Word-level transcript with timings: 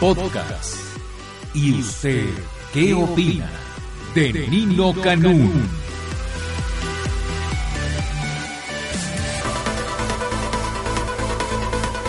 Podcast. 0.00 0.76
¿Y 1.52 1.78
usted 1.78 2.24
qué 2.72 2.94
opina 2.94 3.50
de 4.14 4.32
Nino 4.48 4.94
Canún? 4.94 5.68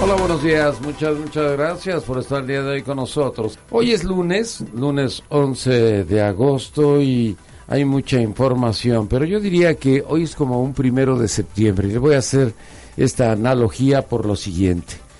Hola, 0.01 0.15
buenos 0.15 0.41
días. 0.41 0.79
Muchas, 0.79 1.17
muchas 1.17 1.51
gracias 1.51 2.03
por 2.03 2.19
estar 2.19 2.39
el 2.39 2.47
día 2.47 2.61
de 2.61 2.71
hoy 2.71 2.81
con 2.81 2.95
nosotros. 2.95 3.59
Hoy 3.71 3.91
es 3.91 4.05
lunes, 4.05 4.63
lunes 4.73 5.21
11 5.27 6.05
de 6.05 6.21
agosto 6.21 7.01
y 7.01 7.35
hay 7.67 7.83
mucha 7.83 8.21
información, 8.21 9.07
pero 9.07 9.25
yo 9.25 9.41
diría 9.41 9.75
que 9.75 10.01
hoy 10.07 10.23
es 10.23 10.33
como 10.33 10.63
un 10.63 10.73
primero 10.73 11.19
de 11.19 11.27
septiembre. 11.27 11.89
Y 11.89 11.91
le 11.91 11.99
voy 11.99 12.15
a 12.15 12.19
hacer 12.19 12.53
esta 12.95 13.33
analogía 13.33 14.07
por 14.07 14.25
lo 14.25 14.37
siguiente. 14.37 15.10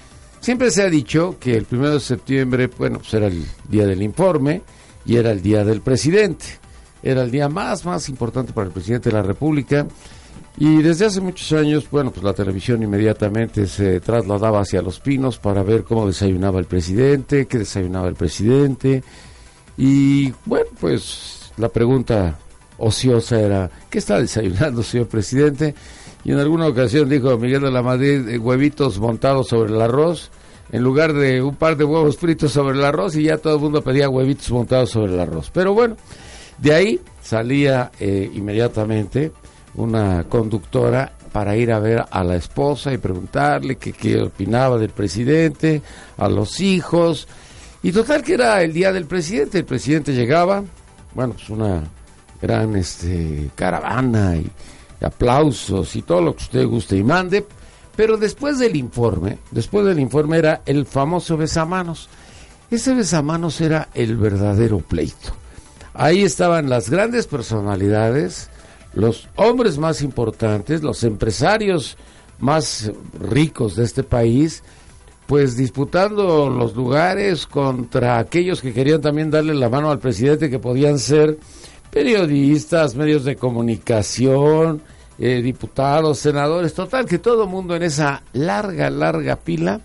Siempre 0.41 0.71
se 0.71 0.81
ha 0.81 0.89
dicho 0.89 1.37
que 1.39 1.55
el 1.55 1.65
primero 1.65 1.93
de 1.93 1.99
septiembre, 1.99 2.67
bueno, 2.75 2.97
pues 2.97 3.13
era 3.13 3.27
el 3.27 3.45
día 3.69 3.85
del 3.85 4.01
informe 4.01 4.63
y 5.05 5.17
era 5.17 5.31
el 5.31 5.39
día 5.39 5.63
del 5.63 5.81
presidente. 5.81 6.45
Era 7.03 7.21
el 7.21 7.29
día 7.29 7.47
más, 7.47 7.85
más 7.85 8.09
importante 8.09 8.51
para 8.51 8.65
el 8.65 8.73
presidente 8.73 9.09
de 9.09 9.15
la 9.15 9.21
República. 9.21 9.87
Y 10.57 10.81
desde 10.81 11.05
hace 11.05 11.21
muchos 11.21 11.51
años, 11.53 11.87
bueno, 11.91 12.09
pues 12.09 12.23
la 12.23 12.33
televisión 12.33 12.81
inmediatamente 12.81 13.67
se 13.67 13.99
trasladaba 13.99 14.61
hacia 14.61 14.81
Los 14.81 14.99
Pinos 14.99 15.37
para 15.37 15.61
ver 15.61 15.83
cómo 15.83 16.07
desayunaba 16.07 16.59
el 16.59 16.65
presidente, 16.65 17.45
qué 17.45 17.59
desayunaba 17.59 18.07
el 18.07 18.15
presidente. 18.15 19.03
Y 19.77 20.33
bueno, 20.45 20.71
pues 20.79 21.51
la 21.57 21.69
pregunta 21.69 22.39
ociosa 22.79 23.39
era, 23.39 23.69
¿qué 23.91 23.99
está 23.99 24.19
desayunando, 24.19 24.81
señor 24.81 25.07
presidente? 25.07 25.75
Y 26.23 26.31
en 26.31 26.39
alguna 26.39 26.67
ocasión 26.67 27.09
dijo 27.09 27.37
Miguel 27.37 27.61
de 27.61 27.71
la 27.71 27.81
Madrid, 27.81 28.27
eh, 28.29 28.37
huevitos 28.37 28.99
montados 28.99 29.47
sobre 29.47 29.73
el 29.73 29.81
arroz, 29.81 30.31
en 30.71 30.83
lugar 30.83 31.13
de 31.13 31.41
un 31.41 31.55
par 31.55 31.75
de 31.75 31.83
huevos 31.83 32.17
fritos 32.17 32.51
sobre 32.51 32.77
el 32.77 32.85
arroz, 32.85 33.15
y 33.15 33.23
ya 33.23 33.37
todo 33.37 33.55
el 33.55 33.61
mundo 33.61 33.81
pedía 33.81 34.09
huevitos 34.09 34.51
montados 34.51 34.91
sobre 34.91 35.13
el 35.13 35.19
arroz. 35.19 35.49
Pero 35.51 35.73
bueno, 35.73 35.97
de 36.59 36.73
ahí 36.73 37.01
salía 37.21 37.91
eh, 37.99 38.29
inmediatamente 38.33 39.31
una 39.75 40.25
conductora 40.25 41.13
para 41.31 41.55
ir 41.55 41.71
a 41.71 41.79
ver 41.79 42.05
a 42.09 42.23
la 42.23 42.35
esposa 42.35 42.93
y 42.93 42.97
preguntarle 42.97 43.77
qué 43.77 44.21
opinaba 44.21 44.77
del 44.77 44.89
presidente, 44.89 45.81
a 46.17 46.27
los 46.27 46.59
hijos. 46.59 47.27
Y 47.83 47.91
total 47.91 48.21
que 48.21 48.33
era 48.33 48.61
el 48.61 48.73
día 48.73 48.91
del 48.91 49.05
presidente. 49.05 49.59
El 49.59 49.65
presidente 49.65 50.13
llegaba, 50.13 50.63
bueno, 51.15 51.33
pues 51.33 51.49
una 51.49 51.83
gran 52.41 52.75
este, 52.75 53.49
caravana 53.55 54.35
y, 54.35 54.51
aplausos 55.01 55.95
y 55.95 56.01
todo 56.01 56.21
lo 56.21 56.35
que 56.35 56.43
usted 56.43 56.65
guste 56.67 56.97
y 56.97 57.03
mande. 57.03 57.45
Pero 57.95 58.17
después 58.17 58.59
del 58.59 58.75
informe, 58.75 59.37
después 59.51 59.85
del 59.85 59.99
informe 59.99 60.37
era 60.37 60.61
el 60.65 60.85
famoso 60.85 61.37
besamanos. 61.37 62.09
Ese 62.69 62.93
besamanos 62.93 63.59
era 63.59 63.89
el 63.93 64.15
verdadero 64.15 64.79
pleito. 64.79 65.33
Ahí 65.93 66.23
estaban 66.23 66.69
las 66.69 66.89
grandes 66.89 67.27
personalidades, 67.27 68.49
los 68.93 69.27
hombres 69.35 69.77
más 69.77 70.01
importantes, 70.01 70.81
los 70.81 71.03
empresarios 71.03 71.97
más 72.39 72.91
ricos 73.19 73.75
de 73.75 73.83
este 73.83 74.03
país, 74.03 74.63
pues 75.27 75.57
disputando 75.57 76.49
los 76.49 76.75
lugares 76.75 77.45
contra 77.45 78.19
aquellos 78.19 78.61
que 78.61 78.73
querían 78.73 79.01
también 79.01 79.29
darle 79.29 79.53
la 79.53 79.69
mano 79.69 79.91
al 79.91 79.99
presidente, 79.99 80.49
que 80.49 80.59
podían 80.59 80.97
ser 80.97 81.37
periodistas, 81.91 82.95
medios 82.95 83.25
de 83.25 83.35
comunicación, 83.35 84.81
eh, 85.23 85.39
diputados, 85.43 86.17
senadores, 86.17 86.73
total, 86.73 87.05
que 87.05 87.19
todo 87.19 87.45
mundo 87.45 87.75
en 87.75 87.83
esa 87.83 88.23
larga, 88.33 88.89
larga 88.89 89.35
pila 89.35 89.79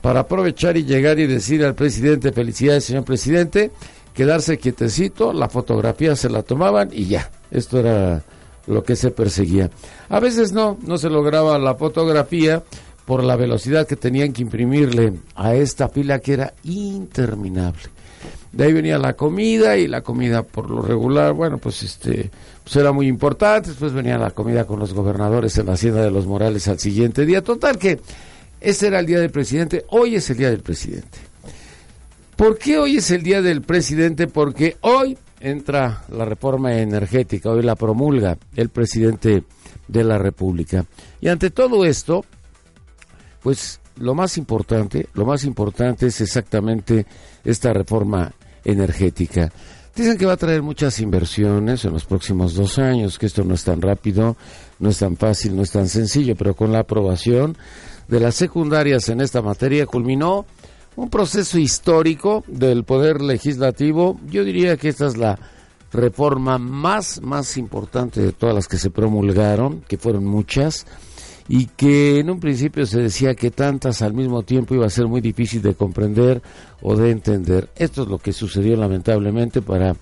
para 0.00 0.20
aprovechar 0.20 0.76
y 0.76 0.84
llegar 0.84 1.20
y 1.20 1.28
decir 1.28 1.64
al 1.64 1.76
presidente, 1.76 2.32
felicidades 2.32 2.86
señor 2.86 3.04
presidente, 3.04 3.70
quedarse 4.12 4.58
quietecito, 4.58 5.32
la 5.32 5.48
fotografía 5.48 6.16
se 6.16 6.28
la 6.28 6.42
tomaban 6.42 6.90
y 6.92 7.06
ya, 7.06 7.30
esto 7.52 7.78
era 7.78 8.24
lo 8.66 8.82
que 8.82 8.96
se 8.96 9.12
perseguía. 9.12 9.70
A 10.08 10.18
veces 10.18 10.50
no, 10.50 10.76
no 10.84 10.98
se 10.98 11.08
lograba 11.08 11.60
la 11.60 11.76
fotografía 11.76 12.64
por 13.06 13.22
la 13.22 13.36
velocidad 13.36 13.86
que 13.86 13.94
tenían 13.94 14.32
que 14.32 14.42
imprimirle 14.42 15.12
a 15.36 15.54
esta 15.54 15.88
fila 15.88 16.18
que 16.18 16.32
era 16.32 16.54
interminable. 16.64 17.82
De 18.52 18.64
ahí 18.64 18.72
venía 18.72 18.98
la 18.98 19.14
comida 19.14 19.78
y 19.78 19.88
la 19.88 20.02
comida 20.02 20.42
por 20.42 20.70
lo 20.70 20.82
regular, 20.82 21.32
bueno, 21.32 21.58
pues 21.58 21.82
este 21.82 22.30
pues 22.62 22.76
era 22.76 22.92
muy 22.92 23.08
importante, 23.08 23.70
después 23.70 23.92
venía 23.92 24.18
la 24.18 24.30
comida 24.30 24.66
con 24.66 24.78
los 24.78 24.92
gobernadores 24.92 25.56
en 25.58 25.66
la 25.66 25.72
hacienda 25.72 26.02
de 26.02 26.10
los 26.10 26.26
Morales 26.26 26.68
al 26.68 26.78
siguiente 26.78 27.24
día. 27.24 27.42
Total 27.42 27.78
que 27.78 27.98
ese 28.60 28.88
era 28.88 29.00
el 29.00 29.06
día 29.06 29.18
del 29.18 29.30
presidente, 29.30 29.84
hoy 29.88 30.16
es 30.16 30.28
el 30.30 30.36
día 30.36 30.50
del 30.50 30.60
presidente. 30.60 31.18
¿Por 32.36 32.58
qué 32.58 32.78
hoy 32.78 32.98
es 32.98 33.10
el 33.10 33.22
día 33.22 33.42
del 33.42 33.62
presidente? 33.62 34.26
Porque 34.26 34.76
hoy 34.82 35.16
entra 35.40 36.04
la 36.10 36.24
reforma 36.24 36.78
energética, 36.78 37.50
hoy 37.50 37.62
la 37.62 37.74
promulga 37.74 38.38
el 38.54 38.68
presidente 38.68 39.44
de 39.88 40.04
la 40.04 40.18
República. 40.18 40.84
Y 41.20 41.28
ante 41.28 41.50
todo 41.50 41.84
esto, 41.84 42.24
pues 43.42 43.80
lo 43.96 44.14
más 44.14 44.38
importante, 44.38 45.08
lo 45.14 45.26
más 45.26 45.44
importante 45.44 46.06
es 46.06 46.20
exactamente 46.20 47.06
esta 47.44 47.72
reforma 47.72 48.32
energética. 48.64 49.52
Dicen 49.94 50.16
que 50.16 50.24
va 50.24 50.32
a 50.32 50.38
traer 50.38 50.62
muchas 50.62 51.00
inversiones 51.00 51.84
en 51.84 51.92
los 51.92 52.06
próximos 52.06 52.54
dos 52.54 52.78
años, 52.78 53.18
que 53.18 53.26
esto 53.26 53.44
no 53.44 53.54
es 53.54 53.62
tan 53.62 53.82
rápido, 53.82 54.36
no 54.78 54.88
es 54.88 54.98
tan 54.98 55.16
fácil, 55.16 55.54
no 55.54 55.62
es 55.62 55.70
tan 55.70 55.86
sencillo, 55.88 56.34
pero 56.34 56.54
con 56.54 56.72
la 56.72 56.80
aprobación 56.80 57.58
de 58.08 58.20
las 58.20 58.34
secundarias 58.34 59.10
en 59.10 59.20
esta 59.20 59.42
materia 59.42 59.84
culminó 59.84 60.46
un 60.96 61.10
proceso 61.10 61.58
histórico 61.58 62.42
del 62.46 62.84
poder 62.84 63.20
legislativo. 63.20 64.18
Yo 64.30 64.44
diría 64.44 64.76
que 64.78 64.88
esta 64.88 65.06
es 65.06 65.16
la 65.16 65.38
reforma 65.92 66.58
más, 66.58 67.20
más 67.20 67.56
importante 67.58 68.22
de 68.22 68.32
todas 68.32 68.54
las 68.54 68.68
que 68.68 68.78
se 68.78 68.90
promulgaron, 68.90 69.82
que 69.86 69.98
fueron 69.98 70.24
muchas, 70.24 70.86
y 71.48 71.66
que 71.66 72.18
en 72.18 72.30
un 72.30 72.40
principio 72.40 72.86
se 72.86 73.00
decía 73.00 73.34
que 73.34 73.50
tantas 73.50 74.02
al 74.02 74.14
mismo 74.14 74.42
tiempo 74.42 74.74
iba 74.74 74.86
a 74.86 74.90
ser 74.90 75.06
muy 75.06 75.20
difícil 75.20 75.62
de 75.62 75.74
comprender 75.74 76.42
o 76.80 76.96
de 76.96 77.10
entender. 77.10 77.68
Esto 77.76 78.02
es 78.02 78.08
lo 78.08 78.18
que 78.18 78.32
sucedió 78.32 78.76
lamentablemente 78.76 79.62
para 79.62 79.96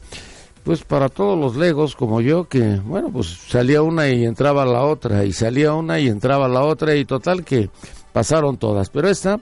pues 0.64 0.84
para 0.84 1.08
todos 1.08 1.38
los 1.38 1.56
legos 1.56 1.96
como 1.96 2.20
yo 2.20 2.44
que 2.48 2.80
bueno, 2.84 3.10
pues 3.10 3.26
salía 3.48 3.82
una 3.82 4.08
y 4.08 4.24
entraba 4.24 4.66
la 4.66 4.82
otra 4.82 5.24
y 5.24 5.32
salía 5.32 5.72
una 5.72 5.98
y 5.98 6.08
entraba 6.08 6.48
la 6.48 6.62
otra 6.62 6.94
y 6.96 7.04
total 7.04 7.44
que 7.44 7.70
pasaron 8.12 8.56
todas, 8.58 8.90
pero 8.90 9.08
esta 9.08 9.40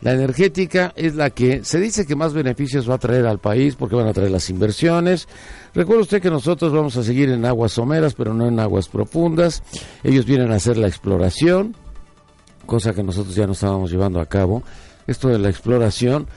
la 0.00 0.12
energética 0.12 0.92
es 0.94 1.16
la 1.16 1.30
que 1.30 1.64
se 1.64 1.80
dice 1.80 2.06
que 2.06 2.14
más 2.14 2.32
beneficios 2.32 2.88
va 2.88 2.94
a 2.94 2.98
traer 2.98 3.26
al 3.26 3.40
país 3.40 3.74
porque 3.74 3.96
van 3.96 4.06
a 4.06 4.12
traer 4.12 4.30
las 4.30 4.48
inversiones. 4.48 5.26
Recuerde 5.74 6.02
usted 6.02 6.22
que 6.22 6.30
nosotros 6.30 6.72
vamos 6.72 6.96
a 6.96 7.02
seguir 7.02 7.30
en 7.30 7.44
aguas 7.44 7.72
someras, 7.72 8.14
pero 8.14 8.32
no 8.32 8.46
en 8.46 8.60
aguas 8.60 8.88
profundas. 8.88 9.62
Ellos 10.04 10.24
vienen 10.24 10.52
a 10.52 10.56
hacer 10.56 10.76
la 10.76 10.86
exploración, 10.86 11.74
cosa 12.64 12.94
que 12.94 13.02
nosotros 13.02 13.34
ya 13.34 13.46
no 13.46 13.52
estábamos 13.52 13.90
llevando 13.90 14.20
a 14.20 14.26
cabo. 14.26 14.62
Esto 15.08 15.28
de 15.28 15.38
la 15.38 15.48
exploración. 15.48 16.28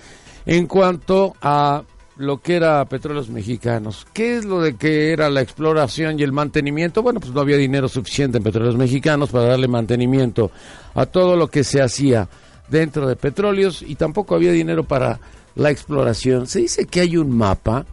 En 0.47 0.65
cuanto 0.65 1.35
a 1.41 1.83
lo 2.17 2.39
que 2.39 2.55
era 2.55 2.83
petróleos 2.85 3.29
mexicanos. 3.29 4.05
¿Qué 4.13 4.37
es 4.37 4.45
lo 4.45 4.61
de 4.61 4.75
que 4.75 5.11
era 5.11 5.29
la 5.29 5.41
exploración 5.41 6.19
y 6.19 6.23
el 6.23 6.31
mantenimiento? 6.31 7.01
Bueno, 7.01 7.19
pues 7.19 7.33
no 7.33 7.41
había 7.41 7.57
dinero 7.57 7.87
suficiente 7.87 8.37
en 8.37 8.43
petróleos 8.43 8.77
mexicanos 8.77 9.29
para 9.29 9.45
darle 9.45 9.67
mantenimiento 9.67 10.51
a 10.93 11.05
todo 11.05 11.35
lo 11.35 11.47
que 11.47 11.63
se 11.63 11.81
hacía 11.81 12.27
dentro 12.71 13.07
de 13.07 13.15
petróleos 13.15 13.83
y 13.83 13.95
tampoco 13.95 14.33
había 14.33 14.51
dinero 14.51 14.83
para 14.83 15.19
la 15.55 15.69
exploración. 15.69 16.47
Se 16.47 16.59
dice 16.59 16.85
que 16.85 17.01
hay 17.01 17.17
un 17.17 17.35
mapa 17.35 17.85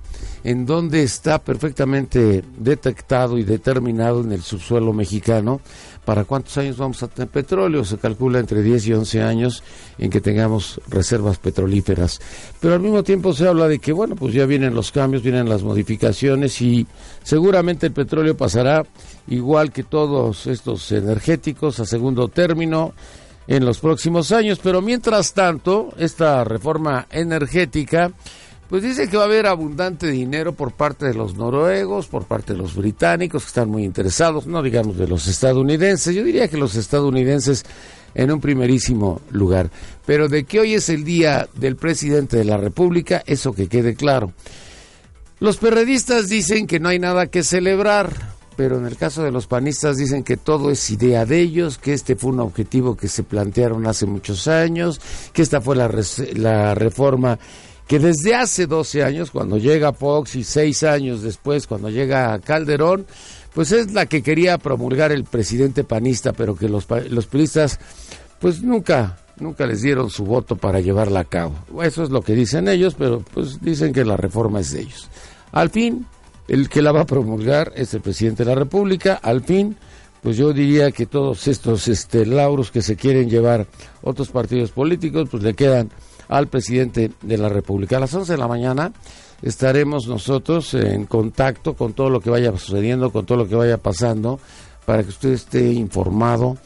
en 0.44 0.66
donde 0.66 1.02
está 1.02 1.40
perfectamente 1.40 2.44
detectado 2.56 3.38
y 3.38 3.42
determinado 3.42 4.20
en 4.20 4.32
el 4.32 4.42
subsuelo 4.42 4.92
mexicano 4.92 5.60
para 6.04 6.24
cuántos 6.24 6.56
años 6.58 6.78
vamos 6.78 7.02
a 7.02 7.08
tener 7.08 7.28
petróleo. 7.28 7.84
Se 7.84 7.98
calcula 7.98 8.38
entre 8.38 8.62
10 8.62 8.86
y 8.86 8.92
11 8.94 9.22
años 9.22 9.62
en 9.98 10.10
que 10.10 10.20
tengamos 10.20 10.80
reservas 10.88 11.38
petrolíferas. 11.38 12.20
Pero 12.60 12.74
al 12.74 12.80
mismo 12.80 13.02
tiempo 13.02 13.32
se 13.32 13.48
habla 13.48 13.68
de 13.68 13.78
que, 13.78 13.92
bueno, 13.92 14.14
pues 14.14 14.32
ya 14.32 14.46
vienen 14.46 14.74
los 14.74 14.92
cambios, 14.92 15.22
vienen 15.22 15.48
las 15.48 15.62
modificaciones 15.62 16.60
y 16.62 16.86
seguramente 17.22 17.86
el 17.86 17.92
petróleo 17.92 18.36
pasará 18.36 18.86
igual 19.26 19.72
que 19.72 19.82
todos 19.82 20.46
estos 20.46 20.90
energéticos 20.92 21.80
a 21.80 21.84
segundo 21.84 22.28
término 22.28 22.94
en 23.48 23.64
los 23.64 23.80
próximos 23.80 24.30
años. 24.30 24.60
Pero 24.62 24.80
mientras 24.80 25.32
tanto, 25.32 25.92
esta 25.98 26.44
reforma 26.44 27.08
energética, 27.10 28.12
pues 28.68 28.82
dice 28.82 29.08
que 29.08 29.16
va 29.16 29.24
a 29.24 29.26
haber 29.26 29.46
abundante 29.46 30.08
dinero 30.08 30.52
por 30.52 30.72
parte 30.72 31.06
de 31.06 31.14
los 31.14 31.34
noruegos, 31.34 32.06
por 32.06 32.26
parte 32.26 32.52
de 32.52 32.58
los 32.58 32.76
británicos, 32.76 33.42
que 33.42 33.48
están 33.48 33.70
muy 33.70 33.82
interesados, 33.82 34.46
no 34.46 34.62
digamos 34.62 34.96
de 34.96 35.08
los 35.08 35.26
estadounidenses. 35.26 36.14
Yo 36.14 36.22
diría 36.22 36.48
que 36.48 36.58
los 36.58 36.76
estadounidenses 36.76 37.64
en 38.14 38.30
un 38.30 38.40
primerísimo 38.40 39.20
lugar. 39.30 39.70
Pero 40.06 40.28
de 40.28 40.44
que 40.44 40.60
hoy 40.60 40.74
es 40.74 40.88
el 40.90 41.04
día 41.04 41.48
del 41.54 41.76
presidente 41.76 42.36
de 42.36 42.44
la 42.44 42.58
República, 42.58 43.22
eso 43.26 43.52
que 43.52 43.68
quede 43.68 43.94
claro. 43.94 44.32
Los 45.40 45.56
perredistas 45.56 46.28
dicen 46.28 46.66
que 46.66 46.80
no 46.80 46.88
hay 46.88 46.98
nada 46.98 47.28
que 47.28 47.42
celebrar 47.42 48.37
pero 48.58 48.76
en 48.76 48.86
el 48.86 48.96
caso 48.96 49.22
de 49.22 49.30
los 49.30 49.46
panistas 49.46 49.98
dicen 49.98 50.24
que 50.24 50.36
todo 50.36 50.72
es 50.72 50.90
idea 50.90 51.24
de 51.24 51.38
ellos, 51.38 51.78
que 51.78 51.92
este 51.92 52.16
fue 52.16 52.32
un 52.32 52.40
objetivo 52.40 52.96
que 52.96 53.06
se 53.06 53.22
plantearon 53.22 53.86
hace 53.86 54.04
muchos 54.04 54.48
años, 54.48 55.00
que 55.32 55.42
esta 55.42 55.60
fue 55.60 55.76
la, 55.76 56.74
reforma 56.74 57.38
que 57.86 58.00
desde 58.00 58.34
hace 58.34 58.66
12 58.66 59.04
años, 59.04 59.30
cuando 59.30 59.58
llega 59.58 59.92
Fox 59.92 60.34
y 60.34 60.42
seis 60.42 60.82
años 60.82 61.22
después, 61.22 61.68
cuando 61.68 61.88
llega 61.88 62.36
Calderón, 62.40 63.06
pues 63.54 63.70
es 63.70 63.92
la 63.92 64.06
que 64.06 64.24
quería 64.24 64.58
promulgar 64.58 65.12
el 65.12 65.22
presidente 65.22 65.84
panista, 65.84 66.32
pero 66.32 66.56
que 66.56 66.68
los, 66.68 66.88
los 67.10 67.28
pues 68.40 68.60
nunca, 68.60 69.18
nunca 69.38 69.68
les 69.68 69.82
dieron 69.82 70.10
su 70.10 70.24
voto 70.24 70.56
para 70.56 70.80
llevarla 70.80 71.20
a 71.20 71.24
cabo. 71.24 71.54
Eso 71.80 72.02
es 72.02 72.10
lo 72.10 72.22
que 72.22 72.34
dicen 72.34 72.66
ellos, 72.66 72.96
pero 72.98 73.22
pues 73.32 73.60
dicen 73.62 73.92
que 73.92 74.04
la 74.04 74.16
reforma 74.16 74.58
es 74.58 74.72
de 74.72 74.80
ellos. 74.80 75.08
Al 75.52 75.70
fin, 75.70 76.06
el 76.48 76.68
que 76.68 76.82
la 76.82 76.92
va 76.92 77.02
a 77.02 77.06
promulgar 77.06 77.72
es 77.76 77.94
el 77.94 78.00
presidente 78.00 78.44
de 78.44 78.50
la 78.50 78.58
República. 78.58 79.20
Al 79.22 79.42
fin, 79.42 79.76
pues 80.22 80.36
yo 80.36 80.52
diría 80.52 80.90
que 80.90 81.06
todos 81.06 81.46
estos 81.46 81.86
este, 81.88 82.26
lauros 82.26 82.70
que 82.70 82.82
se 82.82 82.96
quieren 82.96 83.28
llevar 83.28 83.66
otros 84.02 84.30
partidos 84.30 84.70
políticos, 84.72 85.28
pues 85.30 85.42
le 85.42 85.54
quedan 85.54 85.90
al 86.28 86.48
presidente 86.48 87.12
de 87.22 87.38
la 87.38 87.48
República. 87.48 87.98
A 87.98 88.00
las 88.00 88.14
11 88.14 88.32
de 88.32 88.38
la 88.38 88.48
mañana 88.48 88.92
estaremos 89.42 90.08
nosotros 90.08 90.74
en 90.74 91.06
contacto 91.06 91.74
con 91.74 91.92
todo 91.92 92.10
lo 92.10 92.20
que 92.20 92.30
vaya 92.30 92.50
sucediendo, 92.52 93.12
con 93.12 93.26
todo 93.26 93.38
lo 93.38 93.48
que 93.48 93.54
vaya 93.54 93.78
pasando, 93.78 94.40
para 94.84 95.02
que 95.02 95.10
usted 95.10 95.32
esté 95.32 95.72
informado 95.72 96.56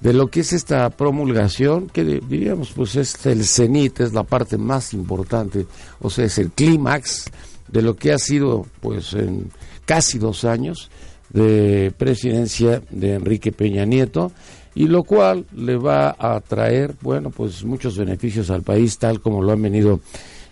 de 0.00 0.12
lo 0.12 0.28
que 0.28 0.40
es 0.40 0.52
esta 0.52 0.90
promulgación, 0.90 1.88
que 1.88 2.04
diríamos 2.04 2.72
pues 2.72 2.96
es 2.96 3.24
el 3.26 3.44
cenit, 3.44 4.00
es 4.00 4.12
la 4.12 4.24
parte 4.24 4.56
más 4.56 4.94
importante, 4.94 5.66
o 6.00 6.10
sea, 6.10 6.24
es 6.24 6.38
el 6.38 6.50
clímax 6.50 7.30
de 7.72 7.82
lo 7.82 7.96
que 7.96 8.12
ha 8.12 8.18
sido, 8.18 8.66
pues, 8.80 9.14
en 9.14 9.50
casi 9.84 10.18
dos 10.18 10.44
años 10.44 10.90
de 11.30 11.92
presidencia 11.96 12.82
de 12.90 13.14
Enrique 13.14 13.52
Peña 13.52 13.84
Nieto 13.84 14.32
y 14.74 14.86
lo 14.86 15.02
cual 15.02 15.46
le 15.54 15.76
va 15.76 16.14
a 16.18 16.40
traer, 16.40 16.94
bueno, 17.00 17.30
pues 17.30 17.64
muchos 17.64 17.96
beneficios 17.96 18.50
al 18.50 18.62
país, 18.62 18.98
tal 18.98 19.20
como 19.20 19.42
lo 19.42 19.52
han 19.52 19.62
venido 19.62 20.00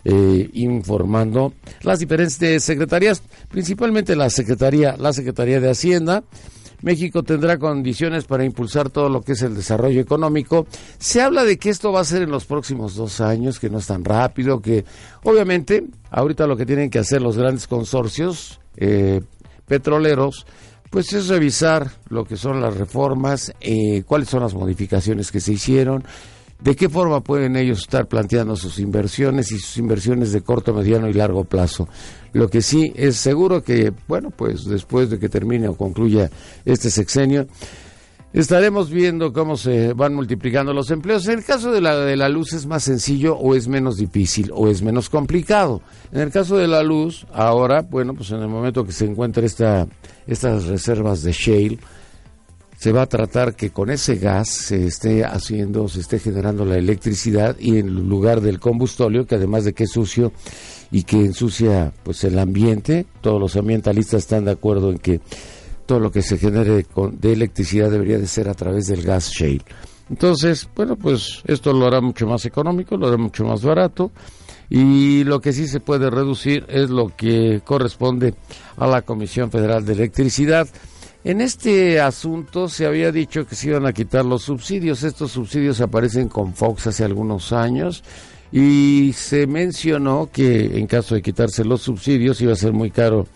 eh, 0.04 0.48
informando 0.54 1.52
las 1.82 1.98
diferentes 1.98 2.64
secretarías, 2.64 3.22
principalmente 3.50 4.16
la 4.16 4.30
Secretaría, 4.30 4.96
la 4.96 5.12
Secretaría 5.12 5.60
de 5.60 5.70
Hacienda, 5.70 6.24
México 6.82 7.22
tendrá 7.22 7.58
condiciones 7.58 8.24
para 8.24 8.44
impulsar 8.44 8.90
todo 8.90 9.08
lo 9.08 9.22
que 9.22 9.32
es 9.32 9.42
el 9.42 9.54
desarrollo 9.54 10.00
económico. 10.00 10.66
Se 10.98 11.20
habla 11.20 11.44
de 11.44 11.58
que 11.58 11.70
esto 11.70 11.92
va 11.92 12.00
a 12.00 12.04
ser 12.04 12.22
en 12.22 12.30
los 12.30 12.44
próximos 12.44 12.94
dos 12.94 13.20
años, 13.20 13.58
que 13.58 13.70
no 13.70 13.78
es 13.78 13.86
tan 13.86 14.04
rápido, 14.04 14.60
que 14.60 14.84
obviamente 15.24 15.84
ahorita 16.10 16.46
lo 16.46 16.56
que 16.56 16.66
tienen 16.66 16.90
que 16.90 16.98
hacer 16.98 17.22
los 17.22 17.36
grandes 17.36 17.66
consorcios 17.66 18.60
eh, 18.76 19.20
petroleros, 19.66 20.46
pues 20.90 21.12
es 21.12 21.28
revisar 21.28 21.90
lo 22.08 22.24
que 22.24 22.36
son 22.36 22.60
las 22.60 22.76
reformas, 22.76 23.52
eh, 23.60 24.02
cuáles 24.04 24.28
son 24.28 24.42
las 24.42 24.54
modificaciones 24.54 25.30
que 25.30 25.40
se 25.40 25.52
hicieron, 25.52 26.04
de 26.62 26.76
qué 26.76 26.88
forma 26.88 27.20
pueden 27.22 27.56
ellos 27.56 27.80
estar 27.80 28.06
planteando 28.06 28.56
sus 28.56 28.78
inversiones 28.78 29.50
y 29.52 29.58
sus 29.58 29.78
inversiones 29.78 30.32
de 30.32 30.42
corto, 30.42 30.74
mediano 30.74 31.08
y 31.08 31.12
largo 31.12 31.44
plazo. 31.44 31.88
Lo 32.32 32.48
que 32.48 32.62
sí 32.62 32.92
es 32.94 33.16
seguro 33.16 33.62
que, 33.62 33.92
bueno, 34.06 34.30
pues 34.30 34.64
después 34.64 35.10
de 35.10 35.18
que 35.18 35.28
termine 35.28 35.68
o 35.68 35.76
concluya 35.76 36.30
este 36.64 36.90
sexenio, 36.90 37.46
estaremos 38.32 38.90
viendo 38.90 39.32
cómo 39.32 39.56
se 39.56 39.92
van 39.94 40.14
multiplicando 40.14 40.72
los 40.72 40.90
empleos. 40.90 41.26
En 41.26 41.38
el 41.38 41.44
caso 41.44 41.72
de 41.72 41.80
la, 41.80 41.96
de 41.96 42.16
la 42.16 42.28
luz 42.28 42.52
es 42.52 42.66
más 42.66 42.84
sencillo 42.84 43.36
o 43.36 43.54
es 43.54 43.66
menos 43.66 43.96
difícil 43.96 44.50
o 44.54 44.68
es 44.68 44.82
menos 44.82 45.08
complicado. 45.08 45.82
En 46.12 46.20
el 46.20 46.30
caso 46.30 46.56
de 46.56 46.68
la 46.68 46.82
luz, 46.82 47.26
ahora, 47.32 47.82
bueno, 47.82 48.14
pues 48.14 48.30
en 48.30 48.40
el 48.42 48.48
momento 48.48 48.84
que 48.84 48.92
se 48.92 49.06
encuentre 49.06 49.46
esta, 49.46 49.88
estas 50.26 50.66
reservas 50.66 51.22
de 51.22 51.32
shale, 51.32 51.78
se 52.80 52.92
va 52.92 53.02
a 53.02 53.06
tratar 53.06 53.56
que 53.56 53.68
con 53.68 53.90
ese 53.90 54.16
gas 54.16 54.48
se 54.48 54.86
esté 54.86 55.22
haciendo, 55.22 55.86
se 55.86 56.00
esté 56.00 56.18
generando 56.18 56.64
la 56.64 56.78
electricidad 56.78 57.54
y 57.58 57.76
en 57.76 58.08
lugar 58.08 58.40
del 58.40 58.58
combustóleo, 58.58 59.26
que 59.26 59.34
además 59.34 59.66
de 59.66 59.74
que 59.74 59.84
es 59.84 59.90
sucio 59.90 60.32
y 60.90 61.02
que 61.02 61.18
ensucia 61.18 61.92
pues 62.02 62.24
el 62.24 62.38
ambiente, 62.38 63.04
todos 63.20 63.38
los 63.38 63.54
ambientalistas 63.56 64.22
están 64.22 64.46
de 64.46 64.52
acuerdo 64.52 64.90
en 64.92 64.96
que 64.96 65.20
todo 65.84 66.00
lo 66.00 66.10
que 66.10 66.22
se 66.22 66.38
genere 66.38 66.84
con, 66.84 67.20
de 67.20 67.34
electricidad 67.34 67.90
debería 67.90 68.16
de 68.16 68.26
ser 68.26 68.48
a 68.48 68.54
través 68.54 68.86
del 68.86 69.02
gas 69.02 69.30
shale. 69.30 69.60
Entonces, 70.08 70.66
bueno, 70.74 70.96
pues 70.96 71.42
esto 71.44 71.74
lo 71.74 71.86
hará 71.86 72.00
mucho 72.00 72.26
más 72.26 72.46
económico, 72.46 72.96
lo 72.96 73.08
hará 73.08 73.18
mucho 73.18 73.44
más 73.44 73.62
barato 73.62 74.10
y 74.70 75.24
lo 75.24 75.42
que 75.42 75.52
sí 75.52 75.68
se 75.68 75.80
puede 75.80 76.08
reducir 76.08 76.64
es 76.70 76.88
lo 76.88 77.14
que 77.14 77.60
corresponde 77.62 78.34
a 78.78 78.86
la 78.86 79.02
Comisión 79.02 79.50
Federal 79.50 79.84
de 79.84 79.92
Electricidad 79.92 80.66
en 81.24 81.40
este 81.40 82.00
asunto 82.00 82.68
se 82.68 82.86
había 82.86 83.12
dicho 83.12 83.46
que 83.46 83.54
se 83.54 83.68
iban 83.68 83.86
a 83.86 83.92
quitar 83.92 84.24
los 84.24 84.42
subsidios. 84.42 85.02
Estos 85.02 85.32
subsidios 85.32 85.80
aparecen 85.80 86.28
con 86.28 86.54
Fox 86.54 86.86
hace 86.86 87.04
algunos 87.04 87.52
años 87.52 88.02
y 88.52 89.12
se 89.14 89.46
mencionó 89.46 90.28
que 90.32 90.78
en 90.78 90.86
caso 90.86 91.14
de 91.14 91.22
quitarse 91.22 91.64
los 91.64 91.82
subsidios 91.82 92.40
iba 92.40 92.52
a 92.52 92.56
ser 92.56 92.72
muy 92.72 92.90
caro 92.90 93.26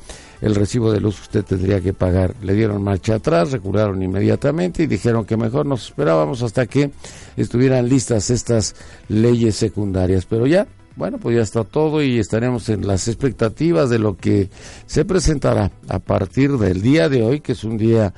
el 0.40 0.54
recibo 0.54 0.92
de 0.92 1.00
luz 1.00 1.16
que 1.16 1.22
usted 1.22 1.44
tendría 1.44 1.80
que 1.80 1.92
pagar. 1.92 2.34
Le 2.42 2.54
dieron 2.54 2.82
marcha 2.82 3.16
atrás, 3.16 3.52
recuraron 3.52 4.02
inmediatamente 4.02 4.82
y 4.82 4.86
dijeron 4.86 5.24
que 5.24 5.36
mejor 5.36 5.66
nos 5.66 5.86
esperábamos 5.86 6.42
hasta 6.42 6.66
que 6.66 6.90
estuvieran 7.36 7.88
listas 7.88 8.30
estas 8.30 8.74
leyes 9.08 9.56
secundarias. 9.56 10.26
Pero 10.26 10.46
ya 10.46 10.66
bueno, 10.96 11.18
pues 11.18 11.36
ya 11.36 11.42
está 11.42 11.64
todo 11.64 12.02
y 12.02 12.18
estaremos 12.18 12.68
en 12.68 12.86
las 12.86 13.08
expectativas 13.08 13.90
de 13.90 13.98
lo 13.98 14.16
que 14.16 14.48
se 14.86 15.04
presentará 15.04 15.72
a 15.88 15.98
partir 15.98 16.52
del 16.52 16.82
día 16.82 17.08
de 17.08 17.22
hoy, 17.22 17.40
que 17.40 17.52
es 17.52 17.64
un 17.64 17.76
día 17.76 18.14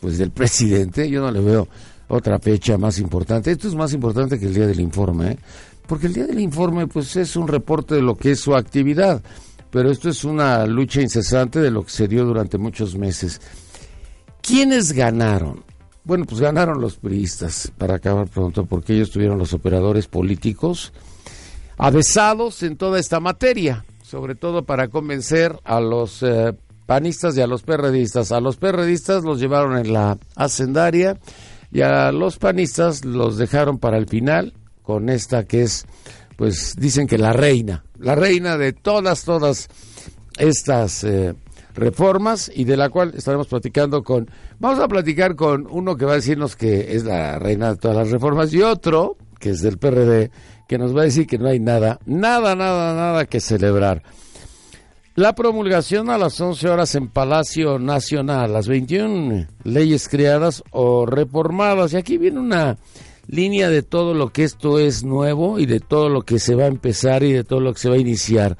pues 0.00 0.18
del 0.18 0.30
presidente. 0.30 1.08
Yo 1.08 1.22
no 1.22 1.30
le 1.30 1.40
veo 1.40 1.68
otra 2.08 2.38
fecha 2.38 2.76
más 2.76 2.98
importante. 2.98 3.50
Esto 3.50 3.68
es 3.68 3.74
más 3.74 3.92
importante 3.92 4.38
que 4.38 4.46
el 4.46 4.54
día 4.54 4.66
del 4.66 4.80
informe, 4.80 5.32
¿eh? 5.32 5.38
porque 5.86 6.06
el 6.06 6.12
día 6.12 6.26
del 6.26 6.40
informe 6.40 6.86
pues 6.86 7.16
es 7.16 7.34
un 7.36 7.48
reporte 7.48 7.94
de 7.94 8.02
lo 8.02 8.14
que 8.14 8.32
es 8.32 8.40
su 8.40 8.54
actividad, 8.54 9.22
pero 9.70 9.90
esto 9.90 10.08
es 10.10 10.24
una 10.24 10.66
lucha 10.66 11.00
incesante 11.00 11.60
de 11.60 11.70
lo 11.70 11.84
que 11.84 11.90
se 11.90 12.08
dio 12.08 12.24
durante 12.24 12.58
muchos 12.58 12.96
meses. 12.96 13.40
¿Quiénes 14.42 14.92
ganaron? 14.92 15.64
Bueno, 16.04 16.24
pues 16.24 16.40
ganaron 16.40 16.80
los 16.80 16.96
priistas, 16.96 17.70
para 17.76 17.96
acabar 17.96 18.28
pronto, 18.28 18.64
porque 18.64 18.94
ellos 18.94 19.10
tuvieron 19.10 19.38
los 19.38 19.52
operadores 19.52 20.06
políticos, 20.06 20.92
avesados 21.78 22.62
en 22.62 22.76
toda 22.76 22.98
esta 22.98 23.20
materia, 23.20 23.84
sobre 24.02 24.34
todo 24.34 24.64
para 24.64 24.88
convencer 24.88 25.58
a 25.64 25.80
los 25.80 26.22
eh, 26.22 26.54
panistas 26.86 27.36
y 27.36 27.40
a 27.40 27.46
los 27.46 27.62
perredistas. 27.62 28.32
A 28.32 28.40
los 28.40 28.56
perredistas 28.56 29.22
los 29.22 29.40
llevaron 29.40 29.78
en 29.78 29.92
la 29.92 30.18
hacendaria 30.34 31.18
y 31.70 31.82
a 31.82 32.10
los 32.12 32.38
panistas 32.38 33.04
los 33.04 33.38
dejaron 33.38 33.78
para 33.78 33.96
el 33.96 34.08
final 34.08 34.54
con 34.82 35.08
esta 35.08 35.44
que 35.44 35.62
es, 35.62 35.86
pues 36.36 36.74
dicen 36.76 37.06
que 37.06 37.18
la 37.18 37.32
reina, 37.32 37.84
la 37.98 38.14
reina 38.14 38.56
de 38.56 38.72
todas, 38.72 39.24
todas 39.24 39.68
estas 40.38 41.04
eh, 41.04 41.34
reformas 41.74 42.50
y 42.52 42.64
de 42.64 42.76
la 42.76 42.88
cual 42.88 43.12
estaremos 43.14 43.48
platicando 43.48 44.02
con, 44.02 44.30
vamos 44.58 44.80
a 44.80 44.88
platicar 44.88 45.36
con 45.36 45.66
uno 45.70 45.96
que 45.96 46.06
va 46.06 46.12
a 46.12 46.16
decirnos 46.16 46.56
que 46.56 46.96
es 46.96 47.04
la 47.04 47.38
reina 47.38 47.74
de 47.74 47.76
todas 47.76 47.98
las 47.98 48.10
reformas 48.10 48.52
y 48.52 48.62
otro 48.62 49.16
que 49.38 49.50
es 49.50 49.60
del 49.60 49.78
PRD 49.78 50.30
que 50.68 50.78
nos 50.78 50.94
va 50.94 51.00
a 51.00 51.04
decir 51.04 51.26
que 51.26 51.38
no 51.38 51.48
hay 51.48 51.58
nada, 51.58 51.98
nada, 52.06 52.54
nada, 52.54 52.94
nada 52.94 53.26
que 53.26 53.40
celebrar. 53.40 54.02
La 55.16 55.34
promulgación 55.34 56.10
a 56.10 56.18
las 56.18 56.40
11 56.40 56.68
horas 56.68 56.94
en 56.94 57.08
Palacio 57.08 57.80
Nacional, 57.80 58.52
las 58.52 58.68
21 58.68 59.48
leyes 59.64 60.08
creadas 60.08 60.62
o 60.70 61.06
reformadas. 61.06 61.92
Y 61.92 61.96
aquí 61.96 62.18
viene 62.18 62.38
una 62.38 62.78
línea 63.26 63.68
de 63.68 63.82
todo 63.82 64.14
lo 64.14 64.28
que 64.28 64.44
esto 64.44 64.78
es 64.78 65.02
nuevo 65.02 65.58
y 65.58 65.66
de 65.66 65.80
todo 65.80 66.08
lo 66.08 66.22
que 66.22 66.38
se 66.38 66.54
va 66.54 66.64
a 66.64 66.68
empezar 66.68 67.24
y 67.24 67.32
de 67.32 67.42
todo 67.42 67.58
lo 67.58 67.72
que 67.72 67.80
se 67.80 67.88
va 67.88 67.96
a 67.96 67.98
iniciar. 67.98 68.56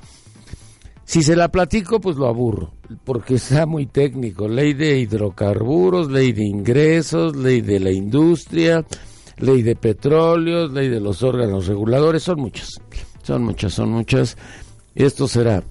Si 1.05 1.23
se 1.23 1.37
la 1.37 1.49
platico, 1.49 2.01
pues 2.01 2.17
lo 2.17 2.27
aburro, 2.27 2.73
porque 3.05 3.35
está 3.35 3.65
muy 3.67 3.87
técnico. 3.87 4.49
Ley 4.49 4.73
de 4.73 4.99
hidrocarburos, 4.99 6.11
ley 6.11 6.33
de 6.33 6.45
ingresos, 6.45 7.37
ley 7.37 7.61
de 7.61 7.81
la 7.81 7.93
industria, 7.93 8.85
ley 9.39 9.63
de 9.63 9.77
petróleos, 9.77 10.73
ley 10.73 10.89
de 10.89 11.01
los 11.01 11.23
órganos 11.23 11.67
reguladores, 11.67 12.23
son 12.23 12.41
muchas, 12.41 12.81
son 13.23 13.43
muchas, 13.43 13.75
son 13.75 13.91
muchas. 13.91 14.37
Esto 14.95 15.29
será 15.29 15.63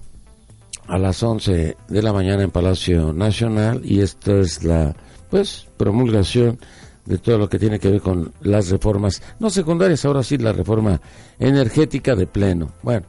a 0.86 0.98
las 0.98 1.22
11 1.22 1.76
de 1.88 2.02
la 2.02 2.12
mañana 2.12 2.42
en 2.42 2.50
Palacio 2.50 3.12
Nacional 3.12 3.82
y 3.84 4.00
esto 4.00 4.40
es 4.40 4.64
la, 4.64 4.94
pues, 5.30 5.66
promulgación 5.76 6.58
de 7.04 7.18
todo 7.18 7.38
lo 7.38 7.48
que 7.48 7.58
tiene 7.58 7.78
que 7.78 7.90
ver 7.90 8.00
con 8.00 8.32
las 8.42 8.68
reformas, 8.68 9.22
no 9.38 9.48
secundarias, 9.48 10.04
ahora 10.04 10.22
sí 10.22 10.36
la 10.36 10.52
reforma 10.52 11.00
energética 11.38 12.14
de 12.14 12.26
pleno. 12.26 12.72
Bueno, 12.82 13.06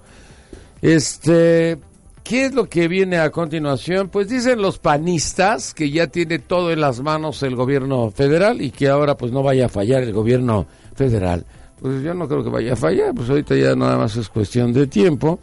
este, 0.81 1.77
¿qué 2.29 2.45
es 2.45 2.53
lo 2.53 2.69
que 2.69 2.87
viene 2.87 3.17
a 3.17 3.31
continuación? 3.31 4.09
Pues 4.09 4.29
dicen 4.29 4.61
los 4.61 4.77
panistas 4.77 5.73
que 5.73 5.89
ya 5.89 6.05
tiene 6.05 6.37
todo 6.37 6.71
en 6.71 6.79
las 6.79 7.01
manos 7.01 7.41
el 7.41 7.55
gobierno 7.55 8.11
federal 8.11 8.61
y 8.61 8.69
que 8.69 8.87
ahora 8.87 9.17
pues 9.17 9.31
no 9.31 9.41
vaya 9.41 9.65
a 9.65 9.69
fallar 9.69 10.03
el 10.03 10.13
gobierno 10.13 10.67
federal. 10.93 11.43
Pues 11.81 12.03
yo 12.03 12.13
no 12.13 12.27
creo 12.27 12.43
que 12.43 12.51
vaya 12.51 12.73
a 12.73 12.75
fallar, 12.75 13.15
pues 13.15 13.31
ahorita 13.31 13.55
ya 13.55 13.75
nada 13.75 13.97
más 13.97 14.15
es 14.15 14.29
cuestión 14.29 14.71
de 14.73 14.85
tiempo. 14.85 15.39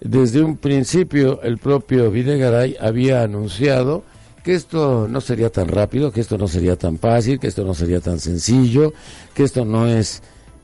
Desde 0.00 0.40
un 0.42 0.58
principio 0.58 1.42
el 1.42 1.58
propio 1.58 2.08
Videgaray 2.12 2.76
había 2.80 3.24
anunciado 3.24 4.04
que 4.44 4.54
esto 4.54 5.08
no 5.10 5.20
sería 5.20 5.50
tan 5.50 5.66
rápido, 5.66 6.12
que 6.12 6.20
esto 6.20 6.38
no 6.38 6.46
sería 6.46 6.76
tan 6.76 7.00
fácil, 7.00 7.40
que 7.40 7.48
esto 7.48 7.64
no 7.64 7.74
sería 7.74 7.98
tan 7.98 8.20
sencillo, 8.20 8.92
que 9.34 9.42
esto 9.42 9.64
no 9.64 9.88
es 9.88 10.22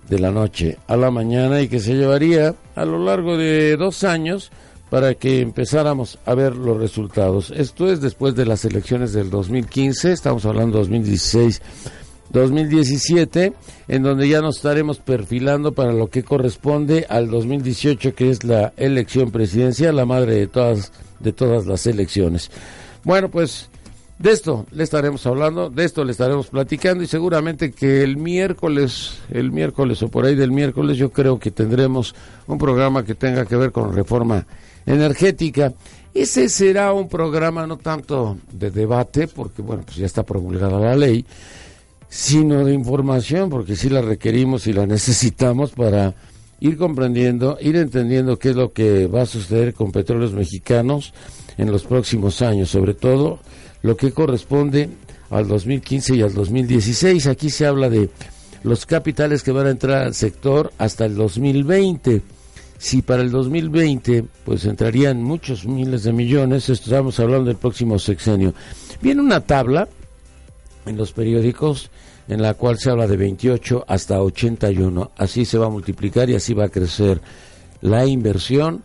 de 0.09 0.21
la 0.21 0.31
noche 0.31 0.79
a 0.87 0.97
la 0.97 1.11
mañana 1.11 1.61
y 1.61 1.67
que 1.67 1.81
se 1.81 1.95
llevaría 1.95 2.55
a 2.77 2.85
lo 2.85 3.05
largo 3.05 3.37
de 3.37 3.77
dos 3.77 4.05
años 4.05 4.53
para 4.91 5.15
que 5.15 5.41
empezáramos 5.41 6.19
a 6.25 6.35
ver 6.35 6.57
los 6.57 6.79
resultados. 6.79 7.53
Esto 7.55 7.91
es 7.91 8.01
después 8.01 8.35
de 8.35 8.47
las 8.47 8.65
elecciones 8.65 9.13
del 9.13 9.31
2015, 9.31 10.13
estamos 10.13 10.45
hablando 10.47 10.79
2016. 10.79 11.63
2017, 12.31 13.55
en 13.89 14.03
donde 14.03 14.29
ya 14.29 14.43
nos 14.43 14.57
estaremos 14.57 14.99
perfilando 14.99 15.73
para 15.73 15.93
lo 15.93 16.09
que 16.09 16.23
corresponde 16.23 17.07
al 17.09 17.31
2018, 17.31 18.15
que 18.15 18.31
es 18.31 18.45
la 18.45 18.73
elección 18.77 19.31
presidencial, 19.31 19.97
la 19.97 20.05
madre 20.05 20.35
de 20.35 20.47
todas, 20.47 20.93
de 21.21 21.33
todas 21.33 21.67
las 21.67 21.87
elecciones. 21.87 22.51
Bueno, 23.05 23.31
pues 23.31 23.71
de 24.19 24.33
esto 24.33 24.67
le 24.73 24.85
estaremos 24.85 25.25
hablando, 25.27 25.71
de 25.71 25.85
esto 25.85 26.05
le 26.05 26.13
estaremos 26.13 26.49
platicando 26.49 27.03
y 27.03 27.07
seguramente 27.07 27.73
que 27.73 28.03
el 28.03 28.17
miércoles, 28.17 29.19
el 29.31 29.53
miércoles 29.53 30.03
o 30.03 30.09
por 30.09 30.27
ahí 30.27 30.35
del 30.35 30.51
miércoles 30.51 30.97
yo 30.97 31.11
creo 31.11 31.39
que 31.39 31.51
tendremos 31.51 32.15
un 32.47 32.59
programa 32.59 33.05
que 33.05 33.15
tenga 33.15 33.47
que 33.47 33.57
ver 33.57 33.73
con 33.73 33.95
reforma 33.95 34.45
energética. 34.89 35.75
Ese 36.15 36.49
será 36.49 36.93
un 36.93 37.09
programa 37.09 37.67
no 37.67 37.77
tanto 37.77 38.39
de 38.51 38.71
debate, 38.71 39.29
porque 39.29 39.63
bueno, 39.63 39.83
pues 39.85 39.99
ya 39.99 40.07
está 40.07 40.23
promulgada 40.23 40.81
la 40.81 40.97
ley, 40.97 41.25
sino 42.09 42.65
de 42.65 42.73
información, 42.73 43.51
porque 43.51 43.77
sí 43.77 43.89
la 43.89 44.01
requerimos 44.01 44.67
y 44.67 44.73
la 44.73 44.87
necesitamos 44.87 45.73
para 45.73 46.15
ir 46.61 46.77
comprendiendo, 46.77 47.59
ir 47.61 47.77
entendiendo 47.77 48.39
qué 48.39 48.51
es 48.51 48.57
lo 48.57 48.73
que 48.73 49.07
va 49.07 49.23
a 49.23 49.27
suceder 49.27 49.75
con 49.75 49.93
petróleos 49.93 50.33
mexicanos 50.33 51.13
en 51.57 51.71
los 51.71 51.85
próximos 51.85 52.43
años, 52.43 52.71
sobre 52.71 52.95
todo 52.95 53.39
lo 53.83 53.97
que 53.97 54.13
corresponde 54.13 54.89
al 55.31 55.47
2015 55.47 56.17
y 56.17 56.23
al 56.23 56.35
2016. 56.35 57.27
Aquí 57.27 57.51
se 57.51 57.67
habla 57.67 57.91
de 57.91 58.09
los 58.65 58.87
capitales 58.87 59.43
que 59.43 59.53
van 59.53 59.67
a 59.67 59.71
entrar 59.71 60.03
al 60.03 60.15
sector 60.15 60.73
hasta 60.79 61.05
el 61.05 61.15
2020. 61.15 62.23
Si 62.79 63.03
para 63.03 63.23
el 63.23 63.31
2020 63.31 64.25
pues 64.45 64.65
entrarían 64.65 65.23
muchos 65.23 65.67
miles 65.67 66.05
de 66.05 66.13
millones, 66.13 66.69
estamos 66.69 67.19
hablando 67.19 67.47
del 67.47 67.57
próximo 67.57 67.99
sexenio. 67.99 68.55
Viene 69.03 69.21
una 69.21 69.41
tabla 69.41 69.89
en 70.87 70.97
los 70.97 71.13
periódicos 71.13 71.91
en 72.29 72.41
la 72.41 72.55
cual 72.55 72.79
se 72.79 72.91
habla 72.91 73.07
de 73.07 73.17
28 73.17 73.85
hasta 73.89 74.23
81. 74.23 75.11
Así 75.17 75.45
se 75.45 75.59
va 75.59 75.67
a 75.67 75.71
multiplicar 75.71 76.31
y 76.31 76.37
así 76.37 76.55
va 76.55 76.67
a 76.67 76.69
crecer 76.69 77.21
la 77.81 78.07
inversión 78.07 78.83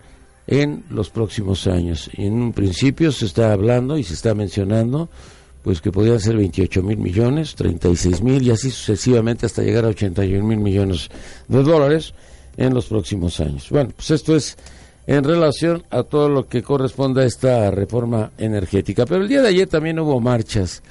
en 0.47 0.83
los 0.89 1.09
próximos 1.09 1.67
años. 1.67 2.09
Y 2.13 2.25
en 2.25 2.33
un 2.33 2.53
principio 2.53 3.11
se 3.11 3.25
está 3.25 3.53
hablando 3.53 3.97
y 3.97 4.03
se 4.03 4.15
está 4.15 4.33
mencionando 4.33 5.09
pues 5.61 5.79
que 5.79 5.91
podrían 5.91 6.19
ser 6.19 6.35
28 6.35 6.83
mil 6.83 6.97
millones, 6.97 7.55
36 7.55 8.21
mil 8.21 8.43
y 8.43 8.51
así 8.51 8.69
sucesivamente 8.69 9.45
hasta 9.45 9.61
llegar 9.61 9.85
a 9.85 9.89
81 9.89 10.45
mil 10.45 10.57
millones 10.57 11.09
de 11.47 11.63
dólares 11.63 12.13
en 12.57 12.73
los 12.73 12.87
próximos 12.87 13.39
años. 13.39 13.69
Bueno, 13.69 13.91
pues 13.95 14.11
esto 14.11 14.35
es 14.35 14.57
en 15.05 15.23
relación 15.23 15.83
a 15.89 16.03
todo 16.03 16.29
lo 16.29 16.47
que 16.47 16.63
corresponde 16.63 17.23
a 17.23 17.25
esta 17.25 17.71
reforma 17.71 18.31
energética. 18.37 19.05
Pero 19.05 19.21
el 19.21 19.27
día 19.27 19.41
de 19.41 19.49
ayer 19.49 19.67
también 19.67 19.99
hubo 19.99 20.19
marchas. 20.19 20.81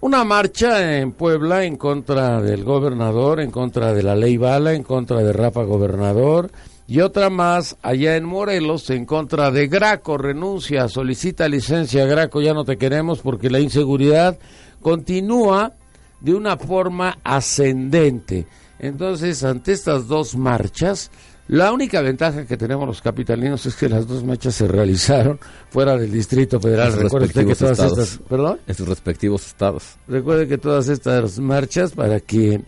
Una 0.00 0.24
marcha 0.24 0.98
en 0.98 1.12
Puebla 1.12 1.64
en 1.64 1.76
contra 1.76 2.40
del 2.40 2.64
gobernador, 2.64 3.40
en 3.40 3.50
contra 3.50 3.92
de 3.92 4.02
la 4.02 4.16
ley 4.16 4.38
Bala, 4.38 4.72
en 4.72 4.82
contra 4.82 5.18
de 5.18 5.32
Rafa 5.32 5.62
Gobernador, 5.64 6.50
y 6.88 7.02
otra 7.02 7.28
más 7.30 7.76
allá 7.82 8.16
en 8.16 8.24
Morelos 8.24 8.88
en 8.90 9.04
contra 9.04 9.50
de 9.50 9.68
Graco. 9.68 10.16
Renuncia, 10.16 10.88
solicita 10.88 11.48
licencia. 11.48 12.06
Graco, 12.06 12.40
ya 12.40 12.54
no 12.54 12.64
te 12.64 12.78
queremos 12.78 13.20
porque 13.20 13.50
la 13.50 13.60
inseguridad 13.60 14.38
continúa 14.80 15.74
de 16.20 16.34
una 16.34 16.56
forma 16.56 17.18
ascendente. 17.22 18.46
Entonces, 18.80 19.44
ante 19.44 19.72
estas 19.72 20.08
dos 20.08 20.36
marchas, 20.36 21.10
la 21.48 21.72
única 21.72 22.00
ventaja 22.00 22.46
que 22.46 22.56
tenemos 22.56 22.86
los 22.86 23.02
capitalinos 23.02 23.66
es 23.66 23.74
que 23.74 23.88
las 23.88 24.06
dos 24.06 24.24
marchas 24.24 24.54
se 24.54 24.66
realizaron 24.66 25.38
fuera 25.68 25.96
del 25.96 26.10
Distrito 26.10 26.58
Federal. 26.58 26.92
Recuerde 26.94 27.44
que 27.44 27.54
todas 27.54 27.78
estas, 27.78 28.20
perdón, 28.28 28.60
en 28.66 28.74
sus 28.74 28.88
respectivos 28.88 29.46
estados. 29.46 29.96
Recuerde 30.08 30.48
que 30.48 30.56
todas 30.56 30.88
estas 30.88 31.38
marchas 31.38 31.92
para 31.92 32.20
que 32.20 32.62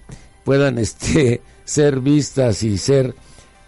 puedan 0.44 0.78
este 0.78 1.40
ser 1.64 2.00
vistas 2.00 2.62
y 2.62 2.76
ser 2.76 3.14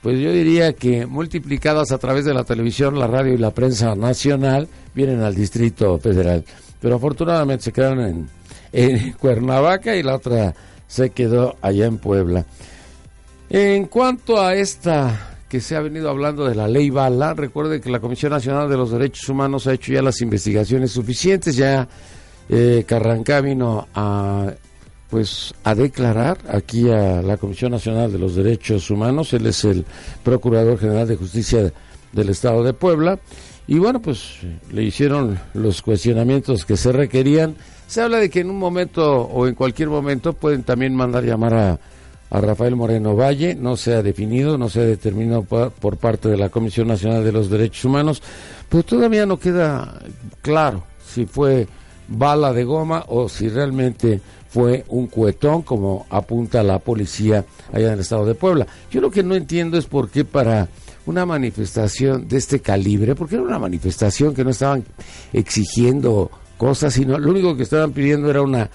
pues 0.02 0.18
yo 0.18 0.32
diría 0.32 0.74
que 0.74 1.06
multiplicadas 1.06 1.90
a 1.90 1.96
través 1.96 2.26
de 2.26 2.34
la 2.34 2.44
televisión, 2.44 2.98
la 2.98 3.06
radio 3.06 3.32
y 3.32 3.38
la 3.38 3.52
prensa 3.52 3.94
nacional, 3.94 4.68
vienen 4.94 5.22
al 5.22 5.34
Distrito 5.34 5.98
Federal. 5.98 6.44
Pero 6.78 6.96
afortunadamente 6.96 7.64
se 7.64 7.72
quedaron 7.72 8.00
en, 8.00 8.28
en 8.70 9.12
Cuernavaca 9.12 9.96
y 9.96 10.02
la 10.02 10.16
otra 10.16 10.54
se 10.86 11.10
quedó 11.10 11.56
allá 11.62 11.86
en 11.86 11.98
Puebla. 11.98 12.44
En 13.50 13.86
cuanto 13.86 14.40
a 14.40 14.54
esta 14.54 15.36
que 15.48 15.60
se 15.60 15.76
ha 15.76 15.80
venido 15.80 16.10
hablando 16.10 16.44
de 16.46 16.54
la 16.54 16.66
ley 16.66 16.90
Bala, 16.90 17.34
recuerde 17.34 17.80
que 17.80 17.90
la 17.90 18.00
Comisión 18.00 18.32
Nacional 18.32 18.68
de 18.68 18.76
los 18.76 18.90
Derechos 18.90 19.28
Humanos 19.28 19.66
ha 19.66 19.74
hecho 19.74 19.92
ya 19.92 20.02
las 20.02 20.20
investigaciones 20.20 20.90
suficientes, 20.90 21.54
ya 21.54 21.86
eh, 22.48 22.84
a 23.94 24.52
pues 25.10 25.54
a 25.62 25.76
declarar 25.76 26.38
aquí 26.48 26.90
a 26.90 27.22
la 27.22 27.36
Comisión 27.36 27.70
Nacional 27.70 28.10
de 28.10 28.18
los 28.18 28.34
Derechos 28.34 28.90
Humanos. 28.90 29.32
Él 29.32 29.46
es 29.46 29.64
el 29.64 29.84
Procurador 30.24 30.76
General 30.76 31.06
de 31.06 31.14
Justicia 31.14 31.72
del 32.12 32.28
Estado 32.30 32.64
de 32.64 32.72
Puebla. 32.72 33.20
Y 33.66 33.78
bueno, 33.78 34.00
pues 34.00 34.38
le 34.72 34.82
hicieron 34.82 35.38
los 35.54 35.80
cuestionamientos 35.80 36.64
que 36.64 36.76
se 36.76 36.92
requerían. 36.92 37.56
Se 37.86 38.02
habla 38.02 38.18
de 38.18 38.28
que 38.28 38.40
en 38.40 38.50
un 38.50 38.58
momento 38.58 39.22
o 39.22 39.46
en 39.46 39.54
cualquier 39.54 39.88
momento 39.88 40.34
pueden 40.34 40.64
también 40.64 40.94
mandar 40.94 41.24
llamar 41.24 41.54
a, 41.54 41.80
a 42.30 42.40
Rafael 42.40 42.76
Moreno 42.76 43.16
Valle. 43.16 43.54
No 43.54 43.76
se 43.76 43.94
ha 43.94 44.02
definido, 44.02 44.58
no 44.58 44.68
se 44.68 44.80
ha 44.80 44.84
determinado 44.84 45.44
por, 45.44 45.70
por 45.70 45.96
parte 45.96 46.28
de 46.28 46.36
la 46.36 46.50
Comisión 46.50 46.88
Nacional 46.88 47.24
de 47.24 47.32
los 47.32 47.48
Derechos 47.48 47.86
Humanos. 47.86 48.22
Pero 48.68 48.82
todavía 48.82 49.24
no 49.24 49.38
queda 49.38 49.98
claro 50.42 50.84
si 51.06 51.24
fue 51.24 51.66
bala 52.08 52.52
de 52.52 52.64
goma 52.64 53.04
o 53.08 53.28
si 53.30 53.48
realmente 53.48 54.20
fue 54.48 54.84
un 54.88 55.08
cuetón, 55.08 55.62
como 55.62 56.06
apunta 56.10 56.62
la 56.62 56.78
policía 56.78 57.44
allá 57.72 57.88
en 57.88 57.94
el 57.94 58.00
estado 58.00 58.24
de 58.24 58.34
Puebla. 58.34 58.66
Yo 58.90 59.00
lo 59.00 59.10
que 59.10 59.22
no 59.22 59.34
entiendo 59.34 59.78
es 59.78 59.86
por 59.86 60.10
qué 60.10 60.24
para 60.24 60.68
una 61.06 61.26
manifestación 61.26 62.26
de 62.28 62.38
este 62.38 62.60
calibre, 62.60 63.14
porque 63.14 63.36
era 63.36 63.44
una 63.44 63.58
manifestación 63.58 64.34
que 64.34 64.44
no 64.44 64.50
estaban 64.50 64.84
exigiendo 65.32 66.30
cosas, 66.56 66.94
sino 66.94 67.18
lo 67.18 67.30
único 67.30 67.56
que 67.56 67.64
estaban 67.64 67.92
pidiendo 67.92 68.30
era 68.30 68.42
una 68.42 68.70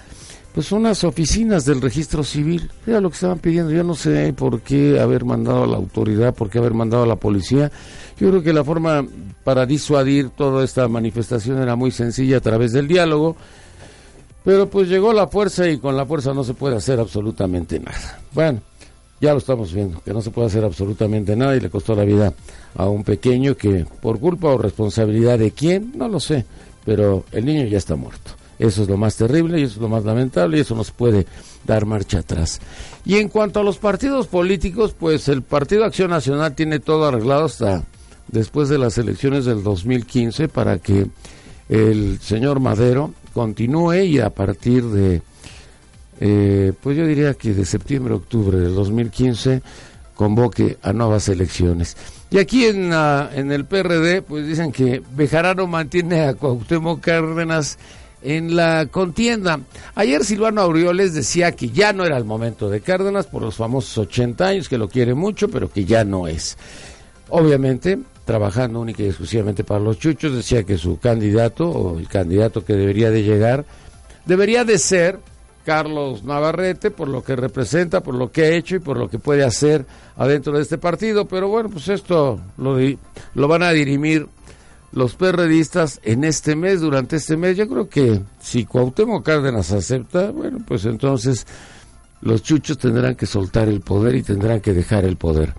pues 0.52 0.72
unas 0.72 1.04
oficinas 1.04 1.64
del 1.64 1.80
registro 1.80 2.24
civil, 2.24 2.70
era 2.84 3.00
lo 3.00 3.08
que 3.10 3.14
estaban 3.14 3.38
pidiendo, 3.38 3.70
yo 3.70 3.84
no 3.84 3.94
sé 3.94 4.32
por 4.32 4.60
qué 4.62 4.98
haber 4.98 5.24
mandado 5.24 5.62
a 5.62 5.66
la 5.66 5.76
autoridad, 5.76 6.34
por 6.34 6.50
qué 6.50 6.58
haber 6.58 6.74
mandado 6.74 7.04
a 7.04 7.06
la 7.06 7.16
policía, 7.16 7.70
yo 8.18 8.30
creo 8.30 8.42
que 8.42 8.52
la 8.52 8.64
forma 8.64 9.06
para 9.44 9.64
disuadir 9.64 10.30
toda 10.30 10.64
esta 10.64 10.88
manifestación 10.88 11.62
era 11.62 11.76
muy 11.76 11.92
sencilla 11.92 12.38
a 12.38 12.40
través 12.40 12.72
del 12.72 12.88
diálogo, 12.88 13.36
pero 14.44 14.68
pues 14.68 14.88
llegó 14.88 15.12
la 15.12 15.28
fuerza 15.28 15.68
y 15.68 15.78
con 15.78 15.96
la 15.96 16.04
fuerza 16.04 16.34
no 16.34 16.42
se 16.42 16.54
puede 16.54 16.76
hacer 16.76 16.98
absolutamente 16.98 17.78
nada. 17.78 18.20
Bueno, 18.32 18.60
ya 19.20 19.32
lo 19.32 19.38
estamos 19.38 19.72
viendo, 19.72 20.00
que 20.02 20.12
no 20.12 20.22
se 20.22 20.30
puede 20.30 20.48
hacer 20.48 20.64
absolutamente 20.64 21.36
nada 21.36 21.56
y 21.56 21.60
le 21.60 21.70
costó 21.70 21.94
la 21.94 22.04
vida 22.04 22.32
a 22.74 22.88
un 22.88 23.04
pequeño 23.04 23.56
que 23.56 23.84
por 24.00 24.18
culpa 24.18 24.48
o 24.48 24.58
responsabilidad 24.58 25.38
de 25.38 25.50
quién, 25.50 25.92
no 25.96 26.08
lo 26.08 26.20
sé, 26.20 26.46
pero 26.84 27.24
el 27.32 27.44
niño 27.44 27.66
ya 27.66 27.78
está 27.78 27.96
muerto. 27.96 28.32
Eso 28.58 28.82
es 28.82 28.88
lo 28.88 28.98
más 28.98 29.16
terrible 29.16 29.58
y 29.58 29.64
eso 29.64 29.76
es 29.76 29.80
lo 29.80 29.88
más 29.88 30.04
lamentable 30.04 30.58
y 30.58 30.60
eso 30.60 30.74
nos 30.74 30.90
puede 30.90 31.26
dar 31.66 31.86
marcha 31.86 32.18
atrás. 32.18 32.60
Y 33.06 33.16
en 33.16 33.28
cuanto 33.28 33.60
a 33.60 33.62
los 33.62 33.78
partidos 33.78 34.26
políticos, 34.26 34.94
pues 34.98 35.28
el 35.28 35.42
Partido 35.42 35.84
Acción 35.84 36.10
Nacional 36.10 36.54
tiene 36.54 36.78
todo 36.78 37.06
arreglado 37.06 37.46
hasta 37.46 37.84
después 38.28 38.68
de 38.68 38.78
las 38.78 38.98
elecciones 38.98 39.44
del 39.44 39.62
2015 39.62 40.48
para 40.48 40.78
que 40.78 41.06
el 41.70 42.18
señor 42.20 42.60
Madero 42.60 43.14
continúe 43.32 44.02
y 44.04 44.18
a 44.18 44.30
partir 44.30 44.84
de, 44.84 45.22
eh, 46.20 46.72
pues 46.82 46.96
yo 46.96 47.06
diría 47.06 47.34
que 47.34 47.54
de 47.54 47.64
septiembre, 47.64 48.14
octubre 48.14 48.58
del 48.58 48.74
2015, 48.74 49.62
convoque 50.14 50.76
a 50.82 50.92
nuevas 50.92 51.28
elecciones. 51.28 51.96
Y 52.30 52.38
aquí 52.38 52.66
en, 52.66 52.92
en 52.92 53.50
el 53.50 53.64
PRD, 53.64 54.22
pues 54.22 54.46
dicen 54.46 54.70
que 54.70 55.02
Bejarano 55.14 55.66
mantiene 55.66 56.22
a 56.22 56.34
Cuauhtémoc 56.34 57.00
Cárdenas 57.00 57.78
en 58.22 58.54
la 58.54 58.86
contienda. 58.90 59.60
Ayer 59.94 60.24
Silvano 60.24 60.60
Aureoles 60.60 61.14
decía 61.14 61.52
que 61.52 61.70
ya 61.70 61.92
no 61.92 62.04
era 62.04 62.18
el 62.18 62.24
momento 62.24 62.68
de 62.68 62.82
Cárdenas 62.82 63.26
por 63.26 63.42
los 63.42 63.56
famosos 63.56 63.96
80 63.96 64.46
años, 64.46 64.68
que 64.68 64.78
lo 64.78 64.88
quiere 64.88 65.14
mucho, 65.14 65.48
pero 65.48 65.70
que 65.70 65.84
ya 65.84 66.04
no 66.04 66.28
es. 66.28 66.56
Obviamente, 67.30 67.98
trabajando 68.24 68.80
única 68.80 69.02
y 69.02 69.06
exclusivamente 69.06 69.64
para 69.64 69.80
los 69.80 69.98
chuchos, 69.98 70.34
decía 70.34 70.64
que 70.64 70.76
su 70.76 70.98
candidato 70.98 71.68
o 71.68 71.98
el 71.98 72.08
candidato 72.08 72.64
que 72.64 72.74
debería 72.74 73.10
de 73.10 73.22
llegar 73.22 73.64
debería 74.26 74.64
de 74.64 74.78
ser 74.78 75.18
Carlos 75.70 76.24
Navarrete 76.24 76.90
por 76.90 77.06
lo 77.06 77.22
que 77.22 77.36
representa, 77.36 78.00
por 78.00 78.16
lo 78.16 78.32
que 78.32 78.42
ha 78.42 78.48
hecho 78.48 78.74
y 78.74 78.80
por 78.80 78.96
lo 78.96 79.08
que 79.08 79.20
puede 79.20 79.44
hacer 79.44 79.86
adentro 80.16 80.52
de 80.56 80.62
este 80.62 80.78
partido. 80.78 81.26
Pero 81.26 81.46
bueno, 81.46 81.70
pues 81.70 81.86
esto 81.86 82.40
lo, 82.56 82.76
lo 83.34 83.46
van 83.46 83.62
a 83.62 83.70
dirimir 83.70 84.26
los 84.90 85.14
perredistas 85.14 86.00
en 86.02 86.24
este 86.24 86.56
mes, 86.56 86.80
durante 86.80 87.14
este 87.14 87.36
mes. 87.36 87.56
Yo 87.56 87.68
creo 87.68 87.88
que 87.88 88.20
si 88.40 88.64
Cuauhtémoc 88.64 89.24
Cárdenas 89.24 89.70
acepta, 89.70 90.32
bueno, 90.32 90.58
pues 90.66 90.86
entonces 90.86 91.46
los 92.20 92.42
chuchos 92.42 92.76
tendrán 92.76 93.14
que 93.14 93.26
soltar 93.26 93.68
el 93.68 93.80
poder 93.80 94.16
y 94.16 94.24
tendrán 94.24 94.60
que 94.60 94.72
dejar 94.72 95.04
el 95.04 95.18
poder. 95.18 95.54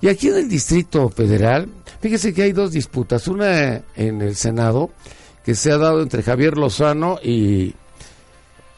Y 0.00 0.06
aquí 0.06 0.28
en 0.28 0.36
el 0.36 0.48
Distrito 0.48 1.08
Federal, 1.08 1.66
fíjese 2.00 2.32
que 2.32 2.42
hay 2.42 2.52
dos 2.52 2.70
disputas. 2.70 3.26
Una 3.26 3.82
en 3.96 4.22
el 4.22 4.36
Senado, 4.36 4.90
que 5.44 5.56
se 5.56 5.72
ha 5.72 5.76
dado 5.76 6.02
entre 6.02 6.22
Javier 6.22 6.56
Lozano 6.56 7.18
y 7.20 7.74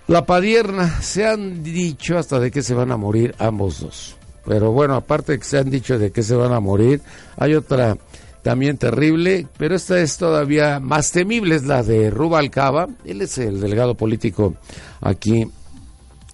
la 0.09 0.27
Padierna. 0.27 1.01
Se 1.01 1.27
han 1.27 1.63
dicho 1.63 2.19
hasta 2.19 2.41
de 2.41 2.51
que 2.51 2.63
se 2.63 2.75
van 2.75 2.91
a 2.91 2.97
morir 2.97 3.35
ambos 3.39 3.81
dos. 3.81 4.17
Pero 4.45 4.73
bueno, 4.73 4.97
aparte 4.97 5.33
de 5.33 5.39
que 5.39 5.45
se 5.45 5.59
han 5.59 5.71
dicho 5.71 5.99
de 5.99 6.11
que 6.11 6.23
se 6.23 6.35
van 6.35 6.53
a 6.53 6.61
morir, 6.61 7.01
hay 7.37 7.55
otra 7.55 7.97
también 8.43 8.79
terrible, 8.79 9.47
pero 9.59 9.77
esta 9.77 10.01
es 10.01 10.17
todavía 10.17 10.81
más 10.81 11.13
temible, 11.13 11.55
es 11.55 11.65
la 11.65 11.83
de 11.83 12.09
Rubalcaba, 12.09 12.89
él 13.05 13.21
es 13.21 13.37
el 13.37 13.61
delegado 13.61 13.95
político 13.95 14.55
aquí 15.03 15.47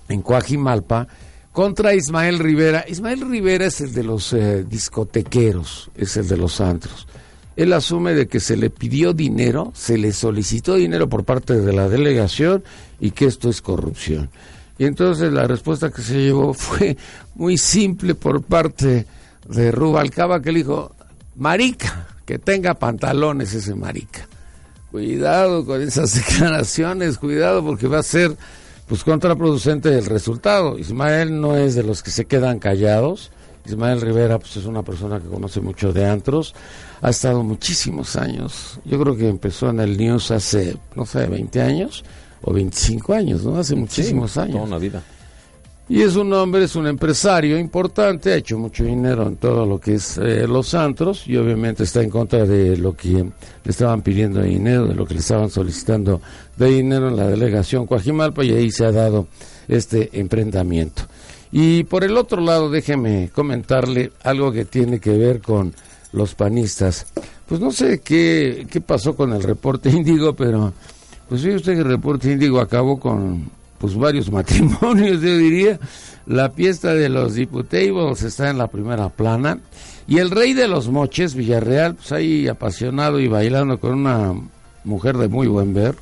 en 0.09 0.23
Coajimalpa, 0.23 1.09
contra 1.50 1.95
Ismael 1.95 2.38
Rivera. 2.38 2.85
Ismael 2.87 3.28
Rivera 3.28 3.66
es 3.66 3.81
el 3.81 3.93
de 3.93 4.04
los 4.04 4.33
eh, 4.33 4.64
discotequeros, 4.64 5.90
es 5.97 6.16
el 6.16 6.28
de 6.28 6.37
los 6.37 6.61
antros. 6.61 7.09
Él 7.57 7.73
asume 7.73 8.15
de 8.15 8.27
que 8.27 8.41
se 8.41 8.57
le 8.57 8.71
pidió 8.71 9.13
dinero, 9.13 9.73
se 9.75 9.97
le 9.97 10.13
solicitó 10.13 10.75
dinero 10.75 11.09
por 11.09 11.25
parte 11.25 11.61
de 11.61 11.73
la 11.73 11.89
delegación 11.89 12.65
y 13.01 13.13
que 13.13 13.27
esto 13.27 13.49
es 13.49 13.63
corrupción. 13.63 14.31
Y 14.79 14.87
entonces 14.87 15.33
la 15.33 15.47
respuesta 15.47 15.91
que 15.91 16.03
se 16.03 16.21
llevó 16.21 16.55
fue 16.55 16.97
muy 17.35 17.59
simple 17.59 18.15
por 18.15 18.43
parte 18.43 19.07
de 19.49 19.71
Rubalcaba, 19.71 20.43
que 20.43 20.53
le 20.53 20.59
dijo, 20.59 20.95
marica, 21.37 22.09
que 22.25 22.39
tenga 22.39 22.75
pantalones 22.75 23.55
ese 23.55 23.75
marica. 23.75 24.27
Cuidado 24.91 25.65
con 25.65 25.81
esas 25.83 26.15
declaraciones, 26.29 27.19
cuidado 27.19 27.65
porque 27.65 27.87
va 27.87 27.99
a 27.99 28.03
ser 28.03 28.37
pues 28.87 29.03
contraproducente 29.05 29.97
el 29.97 30.07
resultado. 30.07 30.79
Ismael 30.79 31.41
no 31.41 31.57
es 31.57 31.75
de 31.75 31.83
los 31.83 32.03
que 32.03 32.11
se 32.11 32.27
quedan 32.27 32.59
callados. 32.59 33.31
Ismael 33.66 34.00
Rivera 34.00 34.38
pues 34.38 34.56
es 34.56 34.66
una 34.66 34.83
persona 34.83 35.21
que 35.21 35.28
conoce 35.28 35.61
mucho 35.61 35.92
de 35.92 36.06
antros, 36.06 36.54
ha 37.00 37.11
estado 37.11 37.42
muchísimos 37.42 38.16
años. 38.16 38.78
Yo 38.85 39.00
creo 39.00 39.16
que 39.16 39.28
empezó 39.28 39.71
en 39.71 39.80
el 39.80 39.97
News 39.97 40.30
hace, 40.30 40.76
no 40.94 41.06
sé, 41.06 41.26
20 41.26 41.61
años 41.62 42.04
o 42.42 42.52
25 42.52 43.14
años, 43.14 43.44
¿no? 43.44 43.59
Hace 43.59 43.75
muchísimos 43.75 44.37
años. 44.37 44.56
Toda 44.56 44.66
una 44.66 44.78
vida. 44.78 45.02
Y 45.87 46.00
es 46.00 46.16
un 46.16 46.33
hombre, 46.33 46.64
es 46.64 46.76
un 46.76 46.87
empresario 46.87 47.59
importante, 47.59 48.33
ha 48.33 48.37
hecho 48.37 48.59
mucho 48.59 48.85
dinero 48.85 49.26
en 49.28 49.37
todo 49.37 49.66
lo 49.66 49.78
que 49.78 49.97
es 49.97 50.16
eh, 50.16 50.47
los 50.47 50.73
antros 50.73 51.26
y 51.26 51.37
obviamente 51.37 51.83
está 51.85 52.02
en 52.02 52.09
contra 52.09 52.47
de 52.47 52.78
lo 52.78 52.97
que 52.97 53.09
le 53.09 53.33
estaban 53.71 54.00
pidiendo 54.00 54.40
de 54.40 54.49
dinero, 54.49 54.87
de 54.87 54.94
lo 54.94 55.04
que 55.04 55.12
le 55.12 55.21
estaban 55.21 55.50
solicitando 55.50 56.23
de 56.56 56.71
dinero 56.71 57.09
en 57.09 57.16
la 57.16 57.26
delegación 57.26 57.87
Coajimalpa 57.87 58.42
y 58.44 58.52
ahí 58.52 58.71
se 58.71 58.87
ha 58.87 58.92
dado 58.92 59.26
este 59.68 60.09
emprendimiento. 60.18 61.02
Y 61.57 61.85
por 61.85 62.03
el 62.03 62.17
otro 62.17 62.41
lado, 62.41 62.69
déjeme 62.69 63.31
comentarle 63.33 64.11
algo 64.25 64.51
que 64.51 64.65
tiene 64.65 64.99
que 64.99 65.17
ver 65.17 65.41
con 65.41 65.73
los 66.11 66.35
panistas. 66.35 67.07
Pues 67.47 67.61
no 67.61 67.71
sé 67.71 68.01
qué, 68.01 68.67
qué 68.69 68.81
pasó 68.81 69.15
con 69.15 69.33
el 69.33 69.40
reporte 69.40 69.88
índigo, 69.93 70.35
pero 70.35 70.73
pues 71.29 71.43
fíjese 71.43 71.57
usted 71.59 71.73
que 71.75 71.79
el 71.83 71.85
reporte 71.85 72.33
índigo 72.33 72.59
acabó 72.59 72.99
con 72.99 73.49
pues 73.79 73.95
varios 73.95 74.33
matrimonios, 74.33 75.23
yo 75.23 75.38
diría. 75.38 75.79
La 76.27 76.51
fiesta 76.51 76.93
de 76.93 77.09
los 77.09 77.35
Diputables 77.35 78.25
está 78.25 78.51
en 78.51 78.59
la 78.59 78.67
primera 78.67 79.09
plana. 79.09 79.61
Y 80.09 80.19
el 80.19 80.33
rey 80.33 80.55
de 80.55 80.67
los 80.67 80.88
moches, 80.88 81.37
Villarreal, 81.37 81.95
pues 81.95 82.11
ahí 82.11 82.49
apasionado 82.49 83.21
y 83.21 83.29
bailando 83.29 83.79
con 83.79 83.93
una 83.93 84.35
mujer 84.83 85.19
de 85.19 85.29
muy 85.29 85.47
buen 85.47 85.73
ver. 85.73 85.95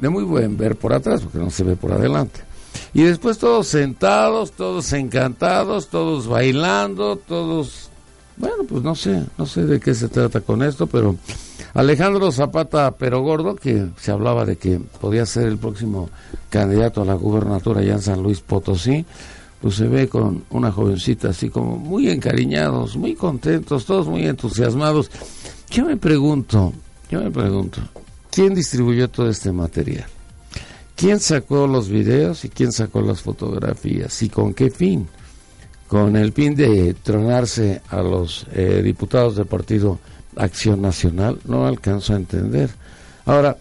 De 0.00 0.08
muy 0.08 0.24
buen 0.24 0.56
ver 0.56 0.76
por 0.76 0.94
atrás, 0.94 1.20
porque 1.20 1.36
no 1.36 1.50
se 1.50 1.64
ve 1.64 1.76
por 1.76 1.92
adelante. 1.92 2.53
Y 2.92 3.02
después 3.02 3.38
todos 3.38 3.66
sentados, 3.66 4.52
todos 4.52 4.92
encantados, 4.92 5.88
todos 5.88 6.26
bailando, 6.26 7.16
todos... 7.16 7.90
Bueno, 8.36 8.64
pues 8.68 8.82
no 8.82 8.94
sé, 8.94 9.24
no 9.38 9.46
sé 9.46 9.64
de 9.64 9.78
qué 9.78 9.94
se 9.94 10.08
trata 10.08 10.40
con 10.40 10.62
esto, 10.62 10.86
pero 10.88 11.16
Alejandro 11.74 12.30
Zapata 12.30 12.92
Pero 12.96 13.22
Gordo, 13.22 13.56
que 13.56 13.86
se 13.98 14.10
hablaba 14.12 14.44
de 14.44 14.56
que 14.56 14.80
podía 15.00 15.26
ser 15.26 15.46
el 15.48 15.58
próximo 15.58 16.08
candidato 16.50 17.02
a 17.02 17.04
la 17.04 17.14
gubernatura 17.14 17.80
allá 17.80 17.94
en 17.94 18.02
San 18.02 18.22
Luis 18.22 18.40
Potosí, 18.40 19.04
pues 19.60 19.76
se 19.76 19.88
ve 19.88 20.08
con 20.08 20.44
una 20.50 20.70
jovencita 20.70 21.30
así 21.30 21.48
como 21.48 21.76
muy 21.76 22.08
encariñados, 22.08 22.96
muy 22.96 23.14
contentos, 23.14 23.86
todos 23.86 24.06
muy 24.06 24.26
entusiasmados. 24.26 25.10
Yo 25.70 25.84
me 25.84 25.96
pregunto, 25.96 26.72
yo 27.10 27.20
me 27.20 27.30
pregunto, 27.30 27.80
¿quién 28.30 28.54
distribuyó 28.54 29.08
todo 29.08 29.28
este 29.28 29.50
material? 29.50 30.06
¿Quién 30.96 31.18
sacó 31.18 31.66
los 31.66 31.88
videos 31.88 32.44
y 32.44 32.48
quién 32.48 32.72
sacó 32.72 33.00
las 33.00 33.20
fotografías? 33.20 34.22
¿Y 34.22 34.28
con 34.28 34.54
qué 34.54 34.70
fin? 34.70 35.08
Con 35.88 36.16
el 36.16 36.32
fin 36.32 36.54
de 36.54 36.94
tronarse 36.94 37.82
a 37.88 38.00
los 38.00 38.46
eh, 38.52 38.80
diputados 38.82 39.36
del 39.36 39.46
partido 39.46 39.98
Acción 40.36 40.82
Nacional, 40.82 41.38
no 41.44 41.66
alcanzo 41.66 42.12
a 42.12 42.16
entender. 42.16 42.70
Ahora, 43.26 43.56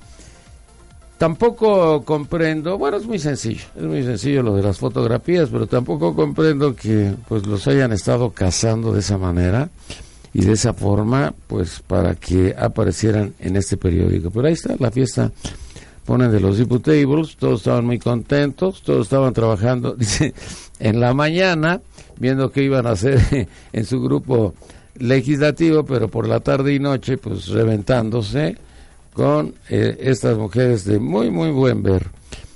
tampoco 1.18 2.04
comprendo, 2.04 2.78
bueno, 2.78 2.98
es 2.98 3.06
muy 3.06 3.20
sencillo, 3.20 3.66
es 3.76 3.84
muy 3.84 4.04
sencillo 4.04 4.44
lo 4.44 4.56
de 4.56 4.64
las 4.64 4.78
fotografías, 4.78 5.50
pero 5.52 5.68
tampoco 5.68 6.16
comprendo 6.16 6.76
que 6.76 7.14
pues 7.28 7.46
los 7.48 7.68
hayan 7.68 7.94
estado 7.94 8.32
cazando 8.32 8.94
de 8.94 9.00
esa 9.00 9.18
manera 9.18 9.70
y 10.34 10.46
de 10.46 10.54
esa 10.54 10.74
forma, 10.74 11.34
pues 11.48 11.82
para 11.86 12.16
que 12.16 12.56
aparecieran 12.58 13.34
en 13.40 13.56
este 13.56 13.78
periódico. 13.78 14.32
Pero 14.32 14.48
ahí 14.48 14.54
está 14.54 14.76
la 14.80 14.92
fiesta 14.92 15.32
ponen 16.06 16.32
de 16.32 16.40
los 16.40 16.58
diputables, 16.58 17.38
todos 17.38 17.62
estaban 17.62 17.86
muy 17.86 18.00
contentos, 18.00 18.82
todos 18.82 19.08
estaban 19.08 19.34
trabajando, 19.34 19.94
dice, 19.98 20.34
en 20.80 21.00
la 21.00 21.14
mañana, 21.14 21.82
viendo 22.20 22.52
qué 22.52 22.64
iban 22.64 22.88
a 22.88 22.92
hacer 22.92 23.48
en 23.74 23.86
su 23.86 24.02
grupo 24.02 24.54
legislativo, 24.98 25.84
pero 25.84 26.08
por 26.08 26.28
la 26.28 26.40
tarde 26.40 26.74
y 26.74 26.80
noche, 26.80 27.18
pues 27.18 27.48
reventándose 27.48 28.58
con 29.14 29.54
eh, 29.70 29.98
estas 30.00 30.38
mujeres 30.38 30.86
de 30.86 31.00
muy, 31.00 31.30
muy 31.30 31.52
buen 31.52 31.84
ver. 31.84 32.08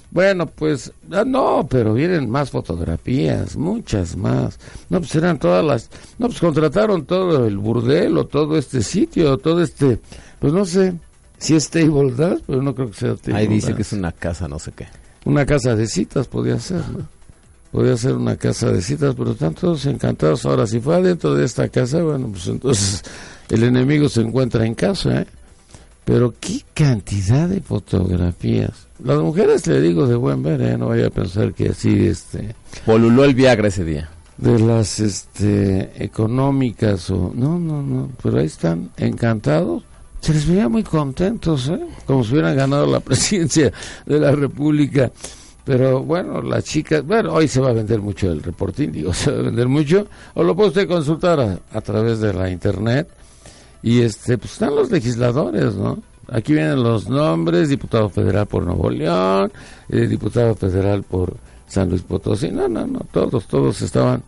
Bueno, 0.10 0.48
pues, 0.48 0.92
ah, 1.12 1.24
no, 1.26 1.68
pero 1.70 1.94
vienen 1.94 2.30
más 2.30 2.50
fotografías, 2.50 3.58
muchas 3.58 4.16
más. 4.16 4.58
No, 4.90 5.00
pues 5.00 5.14
eran 5.16 5.38
todas 5.38 5.64
las, 5.64 5.90
no, 6.18 6.28
pues 6.28 6.40
contrataron 6.40 7.06
todo 7.06 7.46
el 7.46 7.58
burdel 7.58 8.18
o 8.18 8.26
todo 8.26 8.58
este 8.58 8.82
sitio, 8.82 9.38
todo 9.38 9.62
este, 9.62 10.00
pues 10.40 10.54
no 10.54 10.66
sé 10.66 10.94
si 11.38 11.56
es 11.56 11.70
table 11.70 12.12
dance, 12.12 12.44
pero 12.48 12.62
no 12.62 12.74
creo 12.74 12.90
que 12.90 12.98
sea 12.98 13.16
table 13.16 13.36
Ahí 13.40 13.48
dice 13.48 13.74
que 13.76 13.82
es 13.82 13.94
una 13.94 14.12
casa, 14.12 14.48
no 14.48 14.60
sé 14.60 14.72
qué. 14.72 14.88
Una 15.26 15.46
casa 15.46 15.76
de 15.76 15.88
citas 15.88 16.28
podría 16.28 16.60
ser, 16.60 16.88
¿no? 16.90 17.18
podía 17.72 17.98
ser 17.98 18.14
una 18.14 18.38
casa 18.38 18.72
de 18.72 18.82
citas, 18.82 19.14
pero 19.16 19.32
están 19.32 19.54
todos 19.54 19.86
encantados. 19.86 20.46
Ahora, 20.46 20.66
si 20.68 20.80
fue 20.80 20.96
adentro 20.96 21.36
de 21.36 21.46
esta 21.46 21.68
casa, 21.70 22.02
bueno, 22.02 22.30
pues 22.30 22.48
entonces 22.48 23.04
el 23.50 23.64
enemigo 23.64 24.10
se 24.10 24.22
encuentra 24.22 24.66
en 24.66 24.74
casa, 24.76 25.22
¿eh? 25.22 25.28
Pero 26.06 26.34
qué 26.40 26.62
cantidad 26.74 27.50
de 27.50 27.60
fotografías. 27.60 28.88
Las 29.04 29.20
mujeres, 29.20 29.68
le 29.68 29.82
digo, 29.82 30.08
de 30.08 30.16
buen 30.16 30.42
ver, 30.42 30.62
¿eh? 30.62 30.78
No 30.78 30.88
vaya 30.88 31.08
a 31.08 31.10
pensar 31.10 31.54
que 31.54 31.70
así, 31.70 32.08
este... 32.08 32.56
Poluló 32.86 33.26
el 33.26 33.36
Viagra 33.36 33.68
ese 33.68 33.84
día. 33.84 34.10
De 34.38 34.58
las, 34.58 35.00
este, 35.02 35.92
económicas 36.04 37.10
o... 37.10 37.34
No, 37.36 37.60
no, 37.60 37.84
no, 37.84 38.10
pero 38.24 38.40
ahí 38.40 38.46
están 38.46 38.90
encantados. 38.96 39.84
Se 40.28 40.34
les 40.34 40.46
veía 40.46 40.68
muy 40.68 40.84
contentos, 40.84 41.70
¿eh? 41.70 41.80
Como 42.06 42.22
si 42.22 42.34
hubieran 42.34 42.58
ganado 42.58 42.86
la 42.86 43.00
presidencia 43.08 43.72
de 44.06 44.20
la 44.20 44.34
República. 44.34 45.10
Pero 45.64 46.04
bueno, 46.04 46.42
las 46.42 46.66
chicas, 46.66 47.02
bueno, 47.06 47.32
hoy 47.32 47.48
se 47.48 47.62
va 47.62 47.70
a 47.70 47.72
vender 47.72 48.02
mucho 48.02 48.30
el 48.30 48.44
reportín, 48.44 48.92
digo, 48.92 49.14
se 49.14 49.32
va 49.32 49.40
a 49.40 49.44
vender 49.44 49.70
mucho, 49.70 50.06
o 50.34 50.44
lo 50.44 50.54
puede 50.54 50.68
usted 50.68 50.86
consultar 50.90 51.62
a, 51.72 51.80
través 51.80 52.20
de 52.20 52.34
la 52.34 52.50
internet. 52.50 53.08
Y 53.82 54.02
este, 54.02 54.38
pues 54.38 54.52
están 54.52 54.76
los 54.76 54.92
legisladores, 54.92 55.76
¿no? 55.76 55.98
Aquí 56.28 56.52
vienen 56.52 56.84
los 56.84 57.08
nombres, 57.08 57.70
diputado 57.70 58.10
federal 58.10 58.48
por 58.48 58.66
Nuevo 58.66 58.90
León, 58.90 59.50
eh, 59.88 60.08
diputado 60.08 60.56
federal 60.56 61.04
por 61.04 61.38
San 61.68 61.90
Luis 61.90 62.02
Potosí, 62.02 62.50
no, 62.50 62.68
no, 62.68 62.88
no, 62.88 63.02
todos, 63.12 63.46
todos 63.48 63.82
estaban 63.82 64.24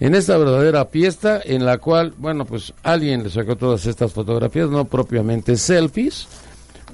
en 0.00 0.14
esta 0.14 0.36
verdadera 0.38 0.86
fiesta 0.86 1.40
en 1.44 1.64
la 1.64 1.78
cual, 1.78 2.14
bueno, 2.16 2.44
pues 2.46 2.72
alguien 2.82 3.22
le 3.22 3.30
sacó 3.30 3.56
todas 3.56 3.86
estas 3.86 4.12
fotografías, 4.12 4.70
no 4.70 4.86
propiamente 4.86 5.56
selfies, 5.56 6.26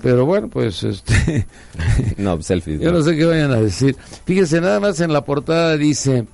Pero 0.02 0.26
bueno, 0.26 0.48
pues 0.48 0.82
este... 0.82 1.46
no, 2.18 2.40
selfies. 2.42 2.80
Yo 2.80 2.92
no 2.92 3.00
sé 3.02 3.16
qué 3.16 3.24
vayan 3.24 3.52
a 3.52 3.60
decir. 3.60 3.96
Fíjense, 4.24 4.60
nada 4.60 4.80
más 4.80 5.00
en 5.00 5.12
la 5.12 5.24
portada 5.24 5.76
dice... 5.76 6.26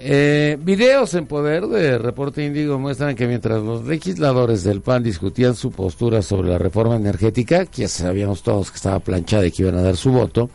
Eh, 0.00 0.56
videos 0.60 1.14
en 1.14 1.26
poder 1.26 1.66
de 1.66 1.98
Reporte 1.98 2.44
Índigo 2.44 2.78
muestran 2.78 3.16
que 3.16 3.26
mientras 3.26 3.60
los 3.64 3.84
legisladores 3.84 4.62
del 4.62 4.80
PAN 4.80 5.02
discutían 5.02 5.56
su 5.56 5.72
postura 5.72 6.22
sobre 6.22 6.50
la 6.50 6.58
reforma 6.58 6.94
energética, 6.94 7.66
que 7.66 7.82
ya 7.82 7.88
sabíamos 7.88 8.44
todos 8.44 8.70
que 8.70 8.76
estaba 8.76 9.00
planchada 9.00 9.46
y 9.46 9.50
que 9.50 9.62
iban 9.62 9.74
a 9.74 9.82
dar 9.82 9.96
su 9.96 10.12
voto, 10.12 10.50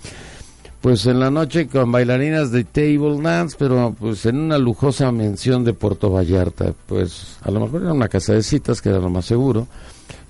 pues 0.83 1.05
en 1.05 1.17
la 1.21 1.31
noche 1.31 1.69
con 1.69 1.93
bailarinas 1.93 2.51
de 2.51 2.65
table 2.65 3.21
dance, 3.21 3.55
pero 3.57 3.95
pues 3.97 4.25
en 4.25 4.37
una 4.37 4.57
lujosa 4.57 5.13
mención 5.13 5.63
de 5.63 5.71
Puerto 5.71 6.09
Vallarta, 6.09 6.73
pues 6.87 7.37
a 7.41 7.51
lo 7.51 7.61
mejor 7.61 7.83
era 7.83 7.93
una 7.93 8.09
casa 8.09 8.33
de 8.33 8.43
citas, 8.43 8.81
que 8.81 8.89
era 8.89 8.99
lo 8.99 9.09
más 9.09 9.23
seguro, 9.23 9.65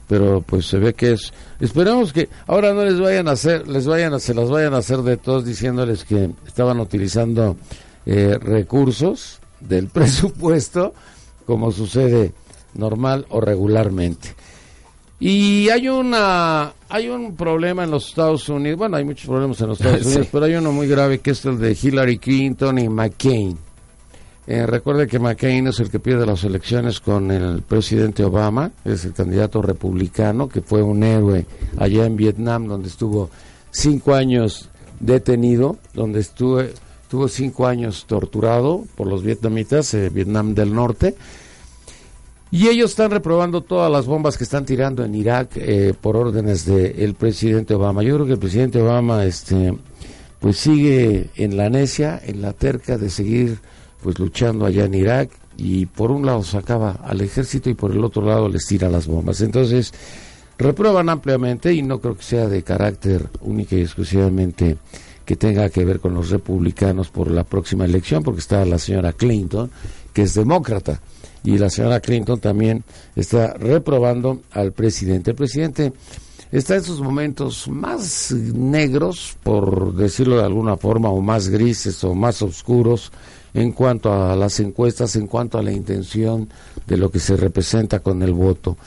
pero 0.08 0.44
pues 0.46 0.68
se 0.68 0.78
ve 0.78 0.94
que 0.94 1.13
es 1.13 1.34
esperamos 1.60 2.13
que 2.13 2.30
ahora 2.46 2.72
no 2.72 2.86
les 2.86 3.00
vayan 3.00 3.28
a 3.30 3.32
hacer 3.32 3.68
les 3.68 3.88
vayan 3.88 4.13
a 4.13 4.20
se 4.20 4.36
las 4.36 4.48
vayan 4.48 4.76
a 4.76 4.78
hacer 4.78 5.00
de 5.00 5.18
todos 5.18 5.44
diciéndoles 5.44 6.04
que 6.04 6.30
estaban 6.46 6.80
utilizando 6.80 7.58
eh, 8.06 8.38
recursos 8.39 9.39
del 9.60 9.88
presupuesto 9.89 10.94
como 11.48 11.72
sucede 11.72 12.32
normal 12.76 13.26
o 13.30 13.42
regularmente 13.42 14.36
y 15.19 15.69
hay 15.69 15.88
una 15.88 16.73
hay 16.89 17.10
un 17.10 17.36
problema 17.36 17.84
en 17.84 17.91
los 17.91 18.10
Estados 18.10 18.49
Unidos 18.49 18.80
bueno 18.80 18.97
hay 18.97 19.06
muchos 19.06 19.28
problemas 19.28 19.62
en 19.62 19.67
los 19.67 19.80
Estados 19.80 20.06
Unidos 20.08 20.28
pero 20.32 20.45
hay 20.45 20.56
uno 20.56 20.71
muy 20.71 20.88
grave 20.88 21.19
que 21.19 21.32
es 21.32 21.45
el 21.45 21.60
de 21.60 21.78
Hillary 21.82 22.17
Clinton 22.17 22.80
y 22.80 22.89
McCain 22.89 23.58
eh, 24.45 24.65
recuerde 24.65 25.08
que 25.08 25.19
McCain 25.19 25.67
es 25.67 25.80
el 25.80 25.89
que 25.89 25.99
pierde 25.99 26.26
las 26.26 26.43
elecciones 26.43 26.99
con 26.99 27.32
el 27.32 27.62
presidente 27.62 28.26
Obama, 28.26 28.71
es 28.84 29.06
el 29.06 29.13
candidato 29.13 29.62
republicano 29.62 30.49
que 30.49 30.62
fue 30.62 30.84
un 30.84 31.02
héroe 31.04 31.45
allá 31.78 32.06
en 32.06 32.17
Vietnam, 32.17 32.67
donde 32.67 32.89
estuvo 32.89 33.30
cinco 33.71 34.13
años 34.13 34.69
detenido, 34.99 35.78
donde 35.93 36.19
estuvo, 36.19 36.60
estuvo 36.60 37.30
cinco 37.30 37.67
años 37.67 38.04
torturado 38.06 38.84
por 38.95 39.08
los 39.08 39.23
vietnamitas, 39.23 39.93
eh, 39.93 40.10
Vietnam 40.10 40.54
del 40.54 40.73
Norte. 40.73 41.15
Y 42.54 42.68
ellos 42.68 42.92
están 42.92 43.10
reprobando 43.10 43.62
todas 43.62 43.92
las 43.92 44.06
bombas 44.06 44.38
que 44.38 44.44
están 44.44 44.63
tirando 44.63 45.04
en 45.04 45.16
Irak 45.16 45.54
eh, 45.56 45.96
por 46.00 46.16
órdenes 46.16 46.68
del 46.68 47.16
presidente 47.16 47.74
Obama. 47.74 48.04
Yo 48.04 48.13
creo 48.13 48.28
que 48.28 48.34
el 48.34 48.38
presidente 48.38 48.80
Obama 48.80 49.26
este, 49.26 49.76
pues 50.39 50.58
sigue 50.58 51.32
en 51.34 51.58
la 51.58 51.72
necia, 51.72 52.22
en 52.24 52.44
la 52.44 52.54
terca 52.54 53.00
de 53.00 53.10
seguir 53.10 53.58
pues 54.04 54.20
luchando 54.20 54.68
allá 54.68 54.86
en 54.86 54.94
Irak 54.94 55.32
y 55.58 55.88
por 55.88 56.12
un 56.12 56.28
lado 56.28 56.44
sacaba 56.44 56.92
al 57.04 57.22
ejército 57.22 57.72
y 57.72 57.74
por 57.74 57.92
el 57.92 58.06
otro 58.06 58.24
lado 58.24 58.48
les 58.48 58.68
tira 58.68 58.88
las 58.88 59.08
bombas. 59.08 59.42
Entonces, 59.42 59.92
reprueban 60.60 61.10
ampliamente 61.10 61.74
y 61.74 61.82
no 61.82 62.00
creo 62.00 62.16
que 62.16 62.24
sea 62.24 62.48
de 62.48 62.62
carácter 62.62 63.30
única 63.42 63.76
y 63.76 63.82
exclusivamente 63.82 64.78
que 65.26 65.36
tenga 65.36 65.72
que 65.72 65.86
ver 65.86 66.00
con 66.00 66.13
los 66.13 66.30
republicanos 66.30 67.10
por 67.10 67.32
la 67.32 67.46
próxima 67.46 67.86
elección, 67.86 68.22
porque 68.22 68.42
está 68.42 68.63
la 68.63 68.78
señora 68.78 69.13
Clinton, 69.13 69.72
que 70.13 70.22
es 70.22 70.36
demócrata, 70.36 71.02
y 71.43 71.58
la 71.58 71.69
señora 71.69 71.99
Clinton 71.99 72.39
también 72.39 72.84
está 73.15 73.53
reprobando 73.53 74.41
al 74.51 74.71
presidente. 74.71 75.32
El 75.32 75.36
presidente 75.36 75.93
está 76.51 76.75
en 76.75 76.84
sus 76.84 77.01
momentos 77.01 77.67
más 77.67 78.32
negros, 78.32 79.36
por 79.43 79.93
decirlo 79.95 80.38
de 80.38 80.43
alguna 80.43 80.77
forma, 80.77 81.10
o 81.10 81.21
más 81.21 81.49
grises 81.49 82.03
o 82.03 82.15
más 82.15 82.41
oscuros, 82.41 83.12
en 83.53 83.71
cuanto 83.71 84.12
a 84.13 84.36
las 84.36 84.60
encuestas, 84.60 85.15
en 85.15 85.27
cuanto 85.27 85.58
a 85.58 85.63
la 85.63 85.71
intención 85.71 86.49
de 86.88 86.97
lo 86.97 87.12
que 87.12 87.19
se 87.19 87.36
representa 87.36 87.99
con 87.99 88.23
el 88.23 88.34
voto. 88.34 88.77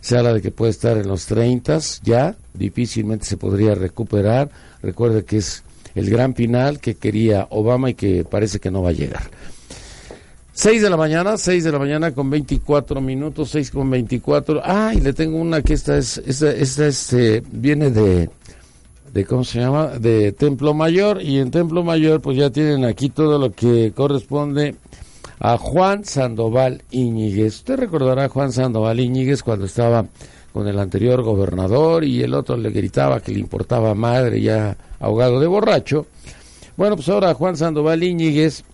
Se 0.00 0.16
habla 0.16 0.32
de 0.32 0.40
que 0.40 0.50
puede 0.50 0.70
estar 0.70 0.96
en 0.96 1.08
los 1.08 1.26
30 1.26 1.78
ya, 2.04 2.36
difícilmente 2.54 3.26
se 3.26 3.36
podría 3.36 3.74
recuperar. 3.74 4.50
Recuerde 4.82 5.24
que 5.24 5.38
es 5.38 5.64
el 5.96 6.08
gran 6.10 6.34
final 6.34 6.78
que 6.78 6.94
quería 6.94 7.48
Obama 7.50 7.90
y 7.90 7.94
que 7.94 8.24
parece 8.24 8.60
que 8.60 8.70
no 8.70 8.82
va 8.82 8.90
a 8.90 8.92
llegar. 8.92 9.30
6 10.56 10.80
de 10.80 10.88
la 10.88 10.96
mañana, 10.96 11.36
6 11.36 11.64
de 11.64 11.70
la 11.70 11.78
mañana 11.78 12.12
con 12.12 12.30
24 12.30 13.02
minutos, 13.02 13.50
6 13.50 13.70
con 13.72 13.90
24. 13.90 14.62
Ah, 14.64 14.92
y 14.96 15.02
le 15.02 15.12
tengo 15.12 15.36
una 15.36 15.60
que 15.60 15.74
esta 15.74 15.98
es, 15.98 16.16
esta, 16.16 16.50
esta 16.50 16.86
este, 16.86 17.42
viene 17.52 17.90
de, 17.90 18.30
de 19.12 19.24
cómo 19.26 19.44
se 19.44 19.60
llama 19.60 19.88
de 19.98 20.32
Templo 20.32 20.72
Mayor 20.72 21.20
y 21.20 21.40
en 21.40 21.50
Templo 21.50 21.84
Mayor 21.84 22.22
pues 22.22 22.38
ya 22.38 22.48
tienen 22.48 22.86
aquí 22.86 23.10
todo 23.10 23.38
lo 23.38 23.52
que 23.52 23.92
corresponde 23.94 24.76
a 25.40 25.58
Juan 25.58 26.06
Sandoval 26.06 26.82
Iñiguez. 26.90 27.56
Usted 27.56 27.76
recordará 27.76 28.24
a 28.24 28.28
Juan 28.30 28.50
Sandoval 28.50 28.98
Iñiguez 28.98 29.42
cuando 29.42 29.66
estaba 29.66 30.06
con 30.54 30.66
el 30.66 30.78
anterior 30.78 31.22
gobernador 31.22 32.02
y 32.02 32.22
el 32.22 32.32
otro 32.32 32.56
le 32.56 32.70
gritaba 32.70 33.20
que 33.20 33.30
le 33.30 33.40
importaba 33.40 33.94
madre 33.94 34.40
ya 34.40 34.74
ahogado 35.00 35.38
de 35.38 35.48
borracho. 35.48 36.06
Bueno, 36.78 36.96
pues 36.96 37.10
ahora 37.10 37.34
Juan 37.34 37.58
Sandoval 37.58 38.02
Iñiguez 38.02 38.64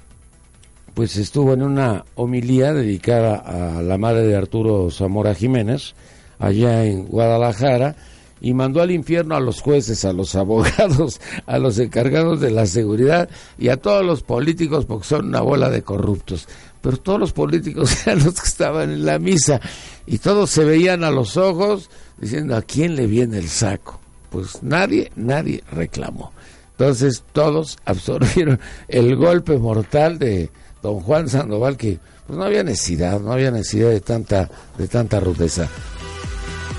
pues 0.95 1.17
estuvo 1.17 1.55
en 1.55 1.63
una 1.63 2.05
homilía 2.15 2.73
dedicada 2.73 3.37
a 3.37 3.83
la 3.83 3.99
madre 3.99 4.27
de 4.27 4.37
Arturo 4.37 4.91
Zamora 4.91 5.35
Jiménez 5.35 5.95
allá 6.39 6.85
en 6.85 7.07
Guadalajara 7.07 7.97
y 8.41 8.55
mandó 8.55 8.83
al 8.83 8.91
infierno 8.91 9.37
a 9.37 9.41
los 9.41 9.61
jueces, 9.63 10.05
a 10.05 10.13
los 10.13 10.35
abogados, 10.37 11.21
a 11.47 11.59
los 11.59 11.79
encargados 11.79 12.41
de 12.41 12.51
la 12.51 12.67
seguridad 12.67 13.31
y 13.59 13.69
a 13.69 13.77
todos 13.77 14.05
los 14.05 14.23
políticos 14.23 14.85
porque 14.85 15.07
son 15.07 15.29
una 15.29 15.41
bola 15.41 15.71
de 15.71 15.83
corruptos. 15.83 16.49
Pero 16.81 16.97
todos 16.97 17.21
los 17.21 17.33
políticos 17.33 17.97
eran 18.07 18.25
los 18.25 18.35
que 18.35 18.49
estaban 18.49 18.91
en 18.91 19.07
la 19.07 19.19
misa 19.19 19.61
y 20.07 20.19
todos 20.19 20.51
se 20.51 20.65
veían 20.65 21.05
a 21.05 21.11
los 21.11 21.37
ojos 21.37 21.89
diciendo 22.19 22.57
a 22.57 22.63
quién 22.63 22.97
le 22.97 23.07
viene 23.07 23.39
el 23.39 23.49
saco. 23.49 24.01
Pues 24.31 24.63
nadie, 24.63 25.13
nadie 25.15 25.63
reclamó. 25.71 26.33
Entonces 26.73 27.23
todos 27.33 27.79
absorbieron 27.85 28.59
el 28.89 29.15
golpe 29.17 29.57
mortal 29.57 30.19
de 30.19 30.51
don 30.83 31.01
Juan 31.01 31.29
Sandoval 31.29 31.77
que 31.77 31.99
pues 32.27 32.39
no 32.39 32.45
había 32.45 32.63
necesidad, 32.63 33.21
no 33.21 33.33
había 33.33 33.51
necesidad 33.51 33.91
de 33.91 34.01
tanta, 34.01 34.49
de 34.77 34.89
tanta 34.89 35.21
rudeza. 35.21 35.69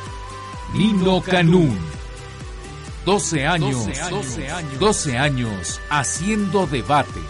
Nino 0.75 1.21
Canún. 1.23 1.79
12 3.05 3.47
años, 3.47 3.87
12 4.11 4.51
años, 4.51 4.79
12 4.79 5.19
años 5.19 5.81
haciendo 5.89 6.67
debate 6.67 7.21